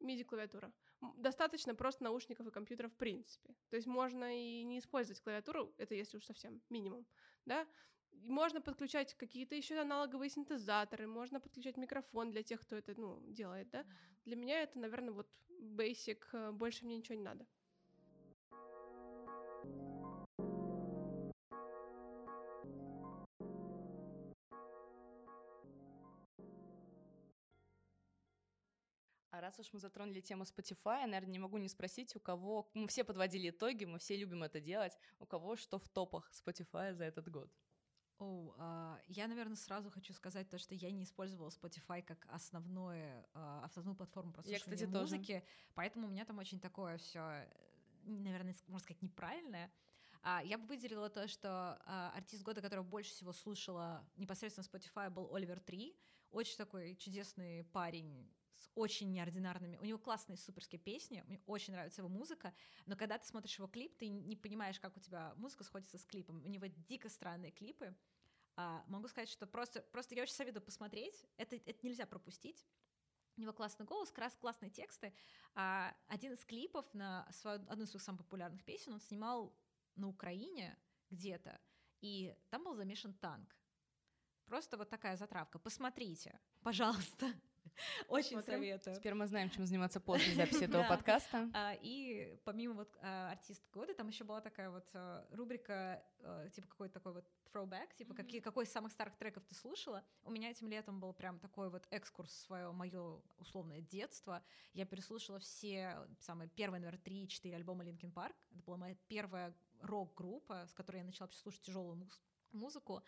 [0.00, 0.72] MIDI-клавиатура.
[1.16, 3.54] Достаточно просто наушников и компьютера в принципе.
[3.70, 7.06] То есть можно и не использовать клавиатуру, это если уж совсем минимум,
[7.44, 7.66] да,
[8.24, 13.70] можно подключать какие-то еще аналоговые синтезаторы, можно подключать микрофон для тех, кто это ну, делает,
[13.70, 13.84] да.
[14.24, 15.28] Для меня это, наверное, вот
[15.60, 17.46] basic, э, больше мне ничего не надо.
[29.36, 32.70] А раз уж мы затронули тему Spotify, я, наверное, не могу не спросить, у кого...
[32.72, 34.96] Мы все подводили итоги, мы все любим это делать.
[35.18, 37.50] У кого что в топах Spotify за этот год?
[38.18, 42.26] О, oh, uh, я, наверное, сразу хочу сказать то, что я не использовала Spotify как
[42.30, 45.44] основное, uh, основную платформу прослушивания я, кстати, музыки, тоже.
[45.74, 47.46] поэтому у меня там очень такое все,
[48.04, 49.70] наверное, можно сказать, неправильное.
[50.22, 55.10] Uh, я бы выделила то, что uh, артист года, которого больше всего слушала непосредственно Spotify,
[55.10, 55.94] был Оливер Три,
[56.30, 58.26] очень такой чудесный парень,
[58.74, 59.76] очень неординарными.
[59.78, 62.54] У него классные суперские песни, мне очень нравится его музыка,
[62.86, 66.04] но когда ты смотришь его клип, ты не понимаешь, как у тебя музыка сходится с
[66.04, 66.42] клипом.
[66.44, 67.94] У него дико странные клипы.
[68.56, 71.26] А, могу сказать, что просто, просто я очень советую посмотреть.
[71.36, 72.66] Это, это нельзя пропустить.
[73.36, 75.12] У него классный голос, крас, классные тексты.
[75.54, 79.54] А, один из клипов на свою, одну из своих самых популярных песен он снимал
[79.94, 80.76] на Украине
[81.10, 81.60] где-то,
[82.00, 83.54] и там был замешан танк.
[84.46, 85.58] Просто вот такая затравка.
[85.58, 87.32] Посмотрите, пожалуйста.
[88.08, 88.54] Очень Смотрим.
[88.54, 88.96] советую.
[88.96, 91.50] Теперь мы знаем, чем заниматься после записи этого подкаста.
[91.54, 96.02] А, и помимо вот а, артист года, там еще была такая вот а, рубрика,
[96.54, 100.04] типа какой-то такой вот throwback, типа какие, какой из самых старых треков ты слушала.
[100.24, 104.42] У меня этим летом был прям такой вот экскурс в свое мое условное детство.
[104.72, 108.34] Я переслушала все самые первые, наверное, три-четыре альбома Linkin Park.
[108.50, 112.08] Это была моя первая рок-группа, с которой я начала слушать тяжелую
[112.52, 113.02] музыку.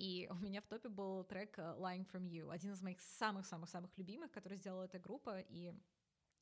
[0.00, 3.98] И у меня в топе был трек э, Lying From You, один из моих самых-самых-самых
[3.98, 5.74] любимых, который сделала эта группа, и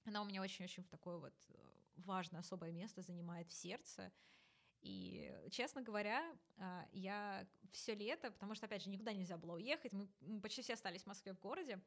[0.04, 1.54] она у меня очень-очень в такое вот э,
[1.96, 4.12] важное, особое место занимает в сердце.
[4.80, 6.22] И, честно говоря,
[6.58, 10.08] э, я все лето, потому что, опять же, никуда нельзя было уехать, мы
[10.40, 11.80] почти все остались в Москве в городе,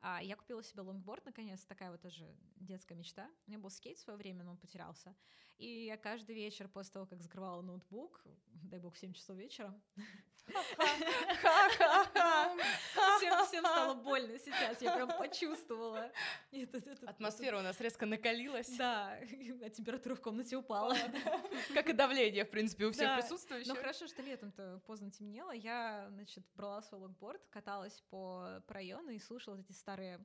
[0.00, 3.28] а я купила себе лонгборд, наконец, такая вот тоже детская мечта.
[3.46, 5.14] У меня был скейт в свое время, но он потерялся.
[5.58, 9.74] И я каждый вечер после того, как закрывала ноутбук, дай бог, в 7 часов вечера,
[13.18, 16.10] всем, всем стало больно сейчас, я прям почувствовала.
[17.06, 18.68] Атмосфера у нас резко накалилась.
[18.76, 19.18] Да,
[19.62, 20.94] а температура в комнате упала.
[21.74, 23.68] Как и давление, в принципе, у всех присутствующих.
[23.68, 25.50] Но хорошо, что летом-то поздно темнело.
[25.50, 30.20] Я, значит, брала свой лонгборд, каталась по району и слушала эти старые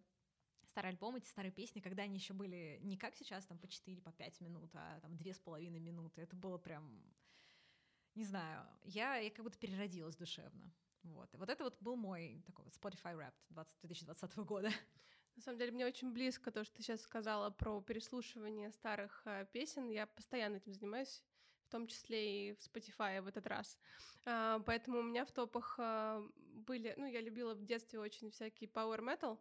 [0.66, 4.02] старые альбомы, эти старые песни, когда они еще были не как сейчас, там по 4,
[4.02, 6.22] по 5 минут, а там две с половиной минуты.
[6.22, 7.02] Это было прям
[8.16, 10.72] не знаю, я, я как будто переродилась душевно.
[11.04, 11.34] Вот.
[11.34, 14.70] И вот это вот был мой такой Spotify Wrapped 20, 2020 года.
[15.36, 19.48] На самом деле, мне очень близко то, что ты сейчас сказала про переслушивание старых э,
[19.52, 19.90] песен.
[19.90, 21.24] Я постоянно этим занимаюсь,
[21.66, 23.80] в том числе и в Spotify в этот раз.
[24.26, 26.22] А, поэтому у меня в топах а,
[26.54, 26.94] были...
[26.98, 29.40] Ну, я любила в детстве очень всякий power metal.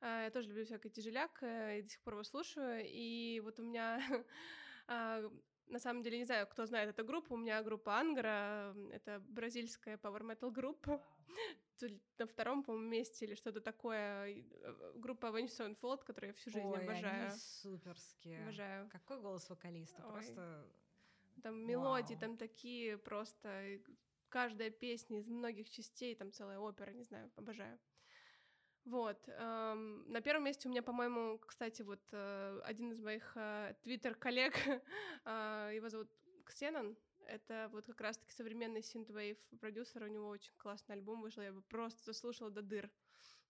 [0.00, 2.84] А, я тоже люблю всякий тяжеляк, э, и до сих пор его слушаю.
[2.84, 4.00] И вот у меня
[4.86, 5.22] а,
[5.68, 9.96] на самом деле, не знаю, кто знает эту группу, у меня группа Ангра, это бразильская
[9.96, 11.00] power metal группа,
[12.18, 14.44] на втором, по-моему, месте или что-то такое.
[14.60, 17.28] Э, группа Avenged Sevenfold, которую я всю жизнь Ой, обожаю.
[17.30, 18.42] Они суперские.
[18.42, 18.88] Обожаю.
[18.90, 20.12] Какой голос вокалиста, Ой.
[20.12, 20.66] просто...
[21.42, 22.20] Там мелодии, Вау.
[22.20, 23.80] там такие просто...
[24.34, 27.78] Каждая песня из многих частей, там целая опера, не знаю, обожаю.
[28.84, 29.28] Вот.
[29.28, 34.54] Эм, на первом месте у меня, по-моему, кстати, вот э, один из моих э, твиттер-коллег,
[35.24, 36.10] э, его зовут
[36.44, 41.52] Ксенон, это вот как раз-таки современный синтвейв продюсер, у него очень классный альбом вышел, я
[41.52, 42.90] бы просто заслушала до дыр.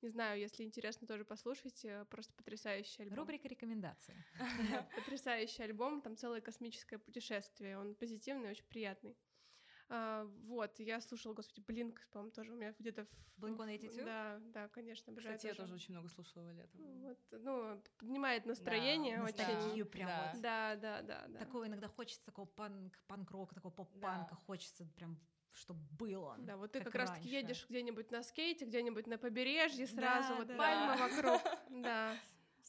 [0.02, 3.20] Не знаю, если интересно, тоже послушайте, просто потрясающий альбом.
[3.20, 4.22] Рубрика рекомендации.
[4.96, 9.16] Потрясающий альбом, там целое космическое путешествие, он позитивный, очень приятный.
[9.88, 13.06] А, вот, я слушала, господи, Блинк, по-моему, тоже у меня где-то...
[13.36, 14.04] Blink-182?
[14.04, 15.62] Да, да, конечно, обожаю Кстати, тоже.
[15.62, 16.80] я тоже очень много слушала летом.
[17.00, 19.36] Вот, ну, поднимает настроение да, очень.
[19.36, 20.30] Ностальгию прям да.
[20.32, 20.40] вот.
[20.40, 21.38] Да, да, да, да.
[21.38, 24.40] Такого иногда хочется, такого панк, панк-рока, такого поп-панка, да.
[24.46, 25.18] хочется прям
[25.54, 26.36] чтобы было.
[26.38, 30.30] Да, вот ты как, как раз таки едешь где-нибудь на скейте, где-нибудь на побережье сразу,
[30.30, 30.56] да, вот да.
[30.56, 31.42] пальма вокруг.
[31.70, 32.16] Да,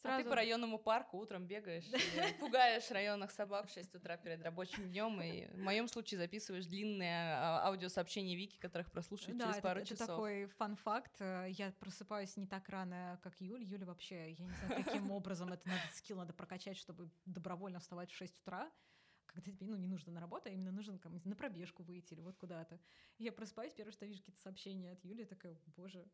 [0.06, 0.20] Сразу...
[0.20, 1.84] А ты по районному парку утром бегаешь,
[2.40, 7.34] пугаешь районных собак в 6 утра перед рабочим днем, и в моем случае записываешь длинные
[7.34, 10.00] а, аудиосообщения Вики, которых прослушают через пару часов.
[10.00, 11.20] это такой фан-факт.
[11.20, 13.64] Я просыпаюсь не так рано, как Юль.
[13.64, 18.10] Юля вообще, я не знаю, каким образом это надо, скилл надо прокачать, чтобы добровольно вставать
[18.10, 18.70] в 6 утра
[19.36, 22.20] когда тебе ну, не нужно на работу, а именно нужно там, на пробежку выйти или
[22.20, 22.80] вот куда-то.
[23.18, 26.08] я просыпаюсь, первое, что вижу какие-то сообщения от Юли, такая, боже,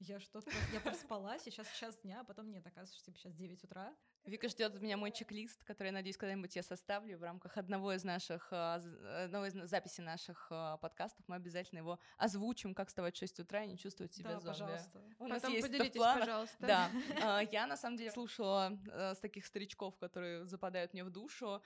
[0.00, 3.64] я что-то, я проспала, сейчас час дня, а потом нет, оказывается, что типа сейчас 9
[3.64, 3.94] утра.
[4.26, 8.02] Вика ждет от меня мой чек-лист, который, надеюсь, когда-нибудь я составлю в рамках одного из
[8.02, 8.80] наших, а,
[9.24, 11.24] одного из записей наших а, подкастов.
[11.28, 14.48] Мы обязательно его озвучим, как вставать в 6 утра и не чувствовать себя да, зомби.
[14.48, 15.02] пожалуйста.
[15.20, 16.20] У нас Потом есть поделитесь, в планах.
[16.20, 16.66] пожалуйста.
[16.66, 16.90] Да.
[17.22, 21.62] А, я, на самом деле, слушала с таких старичков, которые западают мне в душу.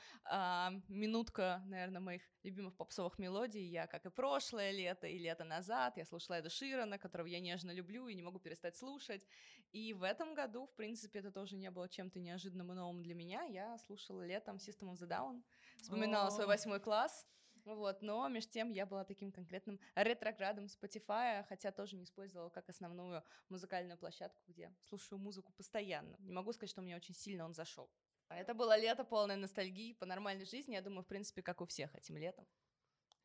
[0.89, 3.65] Минутка, наверное, моих любимых попсовых мелодий.
[3.67, 7.71] Я, как и прошлое лето, и лето назад, я слушала Эда Ширана, которого я нежно
[7.71, 9.27] люблю и не могу перестать слушать.
[9.73, 13.15] И в этом году, в принципе, это тоже не было чем-то неожиданным и новым для
[13.15, 13.45] меня.
[13.45, 15.43] Я слушала летом System of the Down,
[15.77, 17.27] вспоминала свой восьмой класс.
[17.65, 22.69] Вот, но между тем я была таким конкретным ретроградом Spotify, хотя тоже не использовала как
[22.69, 26.17] основную музыкальную площадку, где слушаю музыку постоянно.
[26.21, 27.91] Не могу сказать, что мне очень сильно он зашел.
[28.29, 31.95] Это было лето полное ностальгии по нормальной жизни, я думаю, в принципе, как у всех
[31.95, 32.47] этим летом.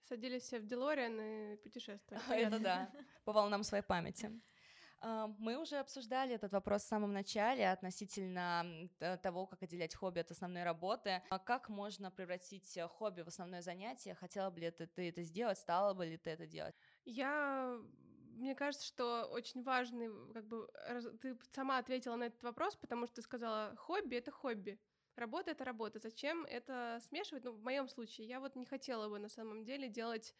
[0.03, 2.23] Садились все в Делориан и путешествовали.
[2.47, 2.91] Это да,
[3.23, 4.31] по волнам своей памяти.
[5.01, 8.89] А, мы уже обсуждали этот вопрос в самом начале относительно
[9.21, 11.21] того, как отделять хобби от основной работы.
[11.29, 14.15] А как можно превратить э, хобби в основное занятие?
[14.15, 15.57] Хотела бы ли ты, ты это сделать?
[15.57, 16.75] Стала бы ли ты это делать?
[17.05, 17.77] Я
[18.35, 20.67] мне кажется, что очень важный, как бы,
[21.21, 24.79] ты сама ответила на этот вопрос, потому что ты сказала, хобби— это хобби.
[25.15, 25.99] Работа— это работа.
[25.99, 27.45] Зачем это смешивать?
[27.45, 30.35] Ну, в моем случае, я вот не хотела бы на самом деле делать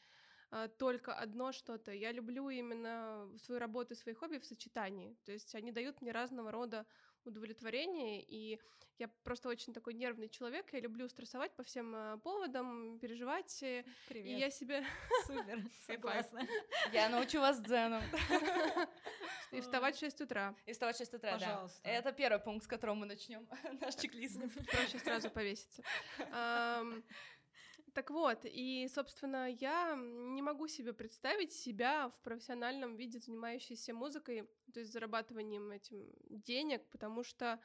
[0.52, 1.92] а, только одно что-то.
[1.92, 5.18] Я люблю именно свою работу и свои хобби в сочетании.
[5.26, 6.86] То есть они дают мне разного рода
[7.26, 8.60] удовлетворение, и
[8.98, 13.84] я просто очень такой нервный человек, я люблю стрессовать по всем э, поводам, переживать, э,
[14.08, 14.26] Привет.
[14.26, 14.86] и я себе...
[15.26, 16.48] Супер, согласна.
[16.94, 18.02] Я научу вас дзену.
[19.52, 20.56] И вставать в 6 утра.
[20.66, 21.80] И вставать в 6 утра, Пожалуйста.
[21.84, 21.90] да.
[21.90, 23.48] Это первый пункт, с которого мы начнем
[23.82, 24.40] наш чек-лист.
[24.72, 25.84] Проще сразу повеситься.
[27.96, 34.50] Так вот, и, собственно, я не могу себе представить себя в профессиональном виде, занимающейся музыкой,
[34.74, 37.58] то есть зарабатыванием этим денег, потому что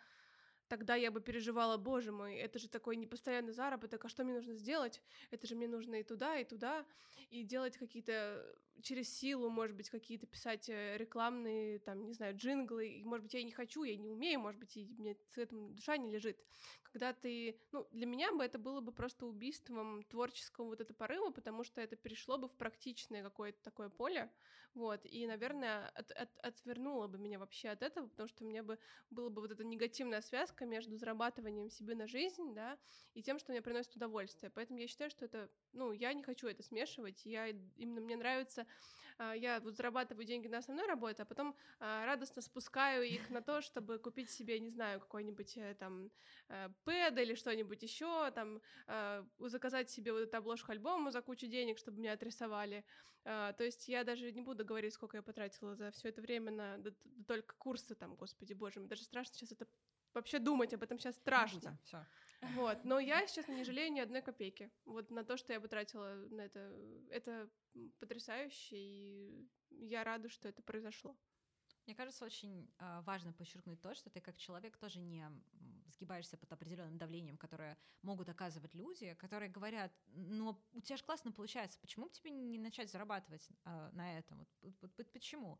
[0.69, 4.55] тогда я бы переживала, боже мой, это же такой непостоянный заработок, а что мне нужно
[4.55, 5.03] сделать?
[5.33, 6.87] Это же мне нужно и туда, и туда,
[7.31, 12.89] и делать какие-то через силу, может быть, какие-то писать э, рекламные, там, не знаю, джинглы,
[12.89, 15.75] и, может быть, я не хочу, я не умею, может быть, и мне с этим
[15.75, 16.39] душа не лежит.
[16.83, 21.31] Когда ты, ну, для меня бы это было бы просто убийством творческого вот этого порыва,
[21.31, 24.31] потому что это перешло бы в практичное какое-то такое поле,
[24.75, 28.63] вот, и, наверное, от, от, отвернуло бы меня вообще от этого, потому что у меня
[28.63, 28.79] бы
[29.11, 32.79] была бы вот эта негативная связка между зарабатыванием себе на жизнь, да,
[33.15, 36.47] и тем, что мне приносит удовольствие, поэтому я считаю, что это, ну, я не хочу
[36.47, 38.67] это смешивать, я именно мне нравится
[39.35, 43.61] я вот зарабатываю деньги на основной работе, а потом а, радостно спускаю их на то,
[43.61, 46.11] чтобы купить себе, не знаю, какой-нибудь э, там
[46.49, 51.47] э, пэд или что-нибудь еще, там а, заказать себе вот эту обложку альбома за кучу
[51.47, 52.85] денег, чтобы меня отрисовали.
[53.23, 56.79] То есть я даже не буду говорить, сколько я потратила за все это время на
[57.27, 59.67] только курсы там, господи боже, мне даже страшно сейчас это
[60.15, 61.79] вообще думать об этом сейчас страшно.
[61.85, 62.07] Все.
[62.55, 64.71] Вот, но я, честно, не жалею ни одной копейки.
[64.85, 66.61] Вот на то, что я потратила на это,
[67.11, 67.51] это
[67.99, 71.17] потрясающе, и я рада, что это произошло.
[71.87, 75.27] Мне кажется, очень э, важно подчеркнуть то, что ты как человек тоже не
[75.91, 81.33] сгибаешься под определенным давлением, которое могут оказывать люди, которые говорят, ну, у тебя же классно
[81.33, 84.39] получается, почему бы тебе не начать зарабатывать э, на этом?
[84.39, 85.59] Вот, вот, вот почему?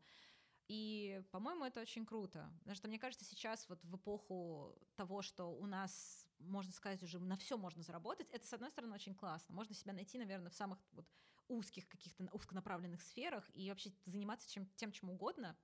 [0.73, 2.49] И, по-моему, это очень круто.
[2.59, 7.19] Потому что, мне кажется, сейчас вот в эпоху того, что у нас, можно сказать, уже
[7.19, 9.53] на все можно заработать, это, с одной стороны, очень классно.
[9.53, 11.05] Можно себя найти, наверное, в самых вот
[11.49, 15.57] узких каких-то узконаправленных сферах и вообще заниматься чем, тем, чем угодно,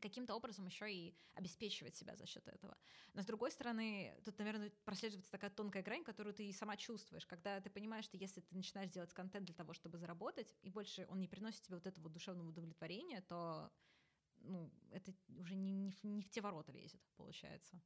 [0.00, 2.78] каким-то образом еще и обеспечивать себя за счет этого.
[3.12, 7.26] Но с другой стороны, тут, наверное, прослеживается такая тонкая грань, которую ты и сама чувствуешь,
[7.26, 11.06] когда ты понимаешь, что если ты начинаешь делать контент для того, чтобы заработать, и больше
[11.10, 13.70] он не приносит тебе вот этого душевного удовлетворения, то
[14.44, 17.80] ну, это уже не, не, не в те ворота лезет, получается.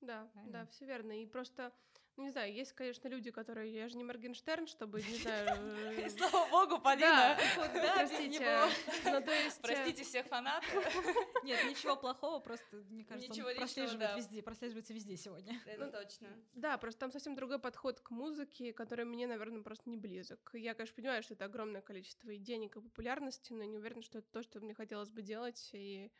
[0.00, 0.52] Да, Правильно?
[0.52, 1.22] да, все верно.
[1.22, 1.72] И просто
[2.18, 3.72] ну, не знаю, есть, конечно, люди, которые...
[3.72, 6.10] Я же не Моргенштерн, чтобы, не знаю...
[6.10, 7.38] Слава богу, Полина!
[7.56, 8.60] Да, простите.
[9.62, 10.68] Простите всех фанатов.
[11.44, 15.60] Нет, ничего плохого, просто, мне кажется, он прослеживает везде, прослеживается везде сегодня.
[15.64, 16.28] Это ну, точно.
[16.54, 20.50] Да, просто там совсем другой подход к музыке, который мне, наверное, просто не близок.
[20.54, 24.18] Я, конечно, понимаю, что это огромное количество и денег, и популярности, но не уверена, что
[24.18, 26.10] это то, что мне хотелось бы делать, и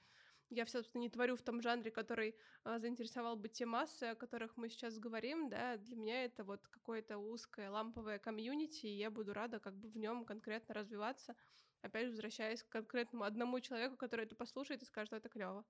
[0.51, 2.35] я, собственно, не творю в том жанре, который
[2.65, 6.67] а, заинтересовал бы те массы, о которых мы сейчас говорим, да, для меня это вот
[6.69, 11.35] какое-то узкое ламповое комьюнити, и я буду рада как бы в нем конкретно развиваться,
[11.83, 15.65] опять же, возвращаясь к конкретному одному человеку, который это послушает и скажет, что это клево.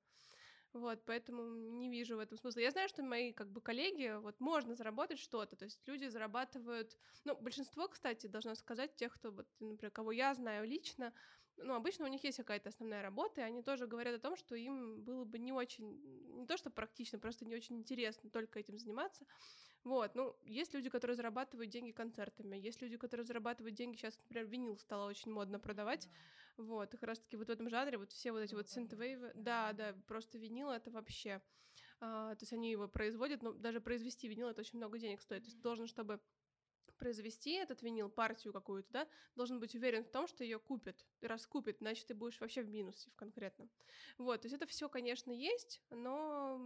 [0.74, 2.61] Вот, поэтому не вижу в этом смысла.
[2.61, 6.99] Я знаю, что мои как бы коллеги, вот можно заработать что-то, то есть люди зарабатывают,
[7.24, 11.14] ну, большинство, кстати, должна сказать, тех, кто, вот, например, кого я знаю лично,
[11.59, 14.55] ну, обычно у них есть какая-то основная работа, и они тоже говорят о том, что
[14.55, 16.01] им было бы не очень,
[16.37, 19.27] не то что практично, просто не очень интересно только этим заниматься.
[19.85, 24.47] Вот, ну, есть люди, которые зарабатывают деньги концертами, есть люди, которые зарабатывают деньги, сейчас, например,
[24.47, 26.09] винил стало очень модно продавать,
[26.57, 26.65] да.
[26.65, 29.33] вот, и как раз-таки вот в этом жанре вот все вот эти ну, вот синтвейвы,
[29.35, 31.41] да, да, просто винил это вообще,
[32.01, 35.45] а, то есть они его производят, но даже произвести винил это очень много денег стоит,
[35.45, 36.21] то есть должен, чтобы
[36.99, 41.81] произвести этот винил, партию какую-то, да, должен быть уверен в том, что ее купят, раскупят,
[41.81, 43.71] иначе ты будешь вообще в минусе в конкретном.
[44.19, 46.61] Вот, то есть это все, конечно, есть, но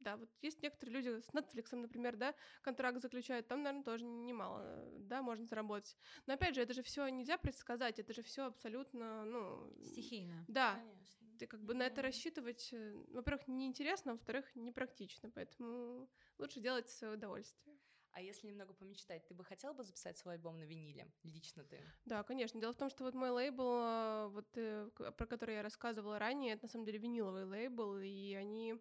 [0.00, 4.88] да, вот есть некоторые люди с Netflix, например, да, контракт заключают, там, наверное, тоже немало,
[4.98, 5.96] да, можно заработать.
[6.26, 9.72] Но опять же, это же все нельзя предсказать, это же все абсолютно, ну...
[9.82, 10.44] Стихийно.
[10.48, 10.74] Да.
[10.74, 11.12] Конечно.
[11.38, 17.14] Ты как бы на это рассчитывать, э, во-первых, неинтересно, во-вторых, непрактично, поэтому лучше делать свое
[17.14, 17.76] удовольствие.
[18.12, 21.10] А если немного помечтать, ты бы хотела бы записать свой альбом на виниле?
[21.22, 21.80] Лично ты?
[22.04, 22.60] Да, конечно.
[22.60, 26.54] Дело в том, что вот мой лейбл, а, вот, э, про который я рассказывала ранее,
[26.54, 28.76] это на самом деле виниловый лейбл, и они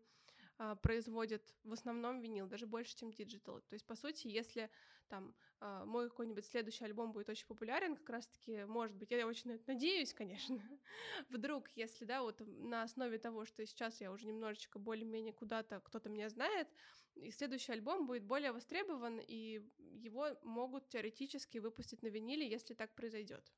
[0.58, 3.62] а, производят в основном винил, даже больше, чем digital.
[3.62, 4.70] То есть, по сути, если
[5.08, 9.60] там а, мой какой-нибудь следующий альбом будет очень популярен, как раз-таки, может быть, я очень
[9.66, 10.62] надеюсь, конечно,
[11.30, 16.10] вдруг, если, да, вот на основе того, что сейчас я уже немножечко более-менее куда-то кто-то
[16.10, 16.68] меня знает,
[17.16, 22.94] и следующий альбом будет более востребован, и его могут теоретически выпустить на виниле, если так
[22.96, 23.52] произойдет.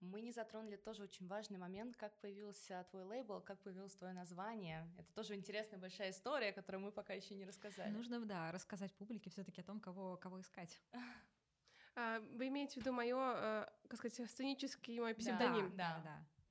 [0.00, 4.90] Мы не затронули тоже очень важный момент, как появился твой лейбл, как появилось твое название.
[4.98, 7.90] Это тоже интересная большая история, которую мы пока еще не рассказали.
[7.90, 10.80] Нужно, да, рассказать публике все-таки о том, кого, кого искать.
[11.94, 15.76] А, вы имеете в виду мое, э, как сказать, сценический мой псевдоним?
[15.76, 16.02] Да, да.
[16.04, 16.41] да.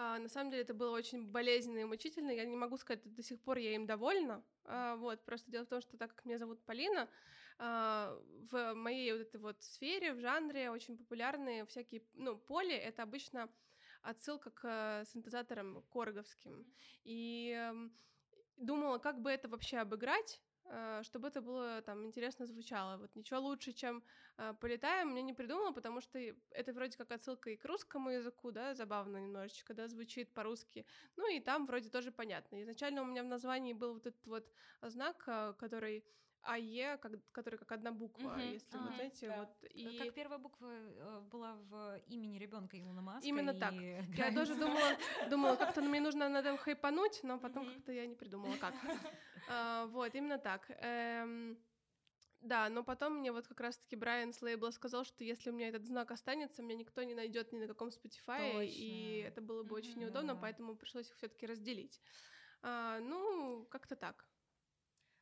[0.00, 2.30] А, на самом деле это было очень болезненно и мучительно.
[2.30, 4.44] Я не могу сказать, что до сих пор я им довольна.
[4.64, 7.10] А, вот, просто дело в том, что так как меня зовут Полина,
[7.58, 8.16] а,
[8.48, 13.52] в моей вот этой вот сфере, в жанре очень популярные всякие, ну, поле— это обычно
[14.00, 16.72] отсылка к синтезаторам корговским.
[17.02, 17.98] И эм,
[18.56, 20.40] думала, как бы это вообще обыграть,
[21.02, 22.96] чтобы это было там интересно звучало.
[22.98, 24.02] Вот ничего лучше, чем
[24.36, 26.18] э, полетаем, мне не придумала, потому что
[26.50, 30.84] это вроде как отсылка и к русскому языку, да, забавно немножечко, да, звучит по-русски.
[31.16, 32.60] Ну и там вроде тоже понятно.
[32.62, 34.50] Изначально у меня в названии был вот этот вот
[34.82, 36.04] знак, э, который
[36.42, 38.40] АЕ, как, который как одна буква, угу.
[38.40, 39.36] если а, вы знаете, да.
[39.38, 40.72] вот и как первая буква
[41.30, 43.26] была в имени ребенка Илона Маска.
[43.26, 43.74] Именно так.
[43.74, 44.96] Я тоже думала,
[45.30, 47.74] думала, как-то мне нужно над этим хайпануть, но потом угу.
[47.74, 48.74] как-то я не придумала как.
[49.50, 50.70] А, вот, именно так.
[50.82, 51.56] Эм,
[52.40, 55.68] да, но потом мне вот как раз-таки Брайан с лейбла сказал, что если у меня
[55.68, 58.62] этот знак останется, меня никто не найдет ни на каком Spotify, Точно.
[58.62, 60.40] и это было бы очень неудобно, да.
[60.40, 62.00] поэтому пришлось их все-таки разделить.
[62.62, 64.24] А, ну, как-то так.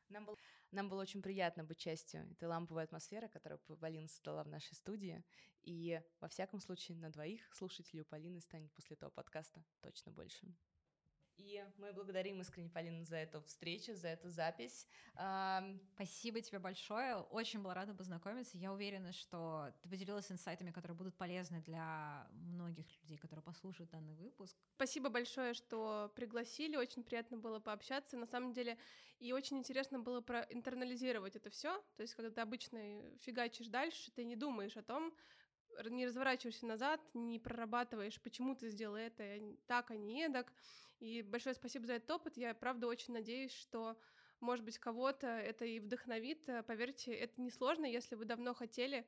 [0.09, 0.37] Нам было,
[0.71, 5.23] нам было очень приятно быть частью этой ламповой атмосферы, которую Полина создала в нашей студии.
[5.63, 10.47] И, во всяком случае, на двоих слушателей у Полины станет после этого подкаста точно больше.
[11.37, 14.87] И мы благодарим искренне Полину за эту встречу, за эту запись.
[15.93, 17.17] Спасибо тебе большое.
[17.17, 18.57] Очень была рада познакомиться.
[18.57, 24.15] Я уверена, что ты поделилась инсайтами, которые будут полезны для многих людей, которые послушают данный
[24.15, 24.57] выпуск.
[24.75, 26.75] Спасибо большое, что пригласили.
[26.75, 28.17] Очень приятно было пообщаться.
[28.17, 28.77] На самом деле,
[29.19, 31.77] и очень интересно было проинтернализировать это все.
[31.95, 32.79] То есть, когда ты обычно
[33.19, 35.13] фигачишь дальше, ты не думаешь о том,
[35.85, 40.51] не разворачиваешься назад, не прорабатываешь, почему ты сделал это так, а не эдак.
[40.99, 42.37] И большое спасибо за этот опыт.
[42.37, 43.97] Я, правда, очень надеюсь, что,
[44.39, 46.49] может быть, кого-то это и вдохновит.
[46.65, 49.05] Поверьте, это несложно, если вы давно хотели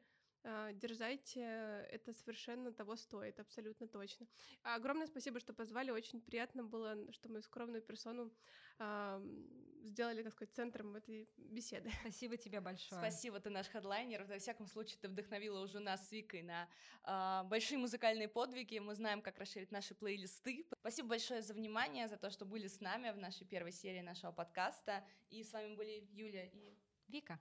[0.74, 1.42] дерзайте,
[1.92, 4.28] это совершенно того стоит, абсолютно точно.
[4.64, 8.32] Огромное спасибо, что позвали, очень приятно было, что мою скромную персону
[8.80, 9.22] э,
[9.84, 11.92] сделали, так сказать, центром этой беседы.
[12.02, 13.02] Спасибо тебе большое.
[13.02, 14.24] Спасибо, ты наш хедлайнер.
[14.26, 16.70] Во всяком случае, ты вдохновила уже нас с Викой на
[17.04, 18.80] э, большие музыкальные подвиги.
[18.80, 20.66] Мы знаем, как расширить наши плейлисты.
[20.80, 24.32] Спасибо большое за внимание, за то, что были с нами в нашей первой серии нашего
[24.32, 25.06] подкаста.
[25.30, 26.78] И с вами были Юля и
[27.08, 27.40] Вика.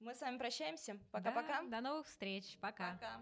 [0.00, 0.98] Мы с вами прощаемся.
[1.10, 1.62] Пока-пока.
[1.62, 2.58] Да, до новых встреч.
[2.60, 2.92] Пока.
[2.92, 3.20] Пока.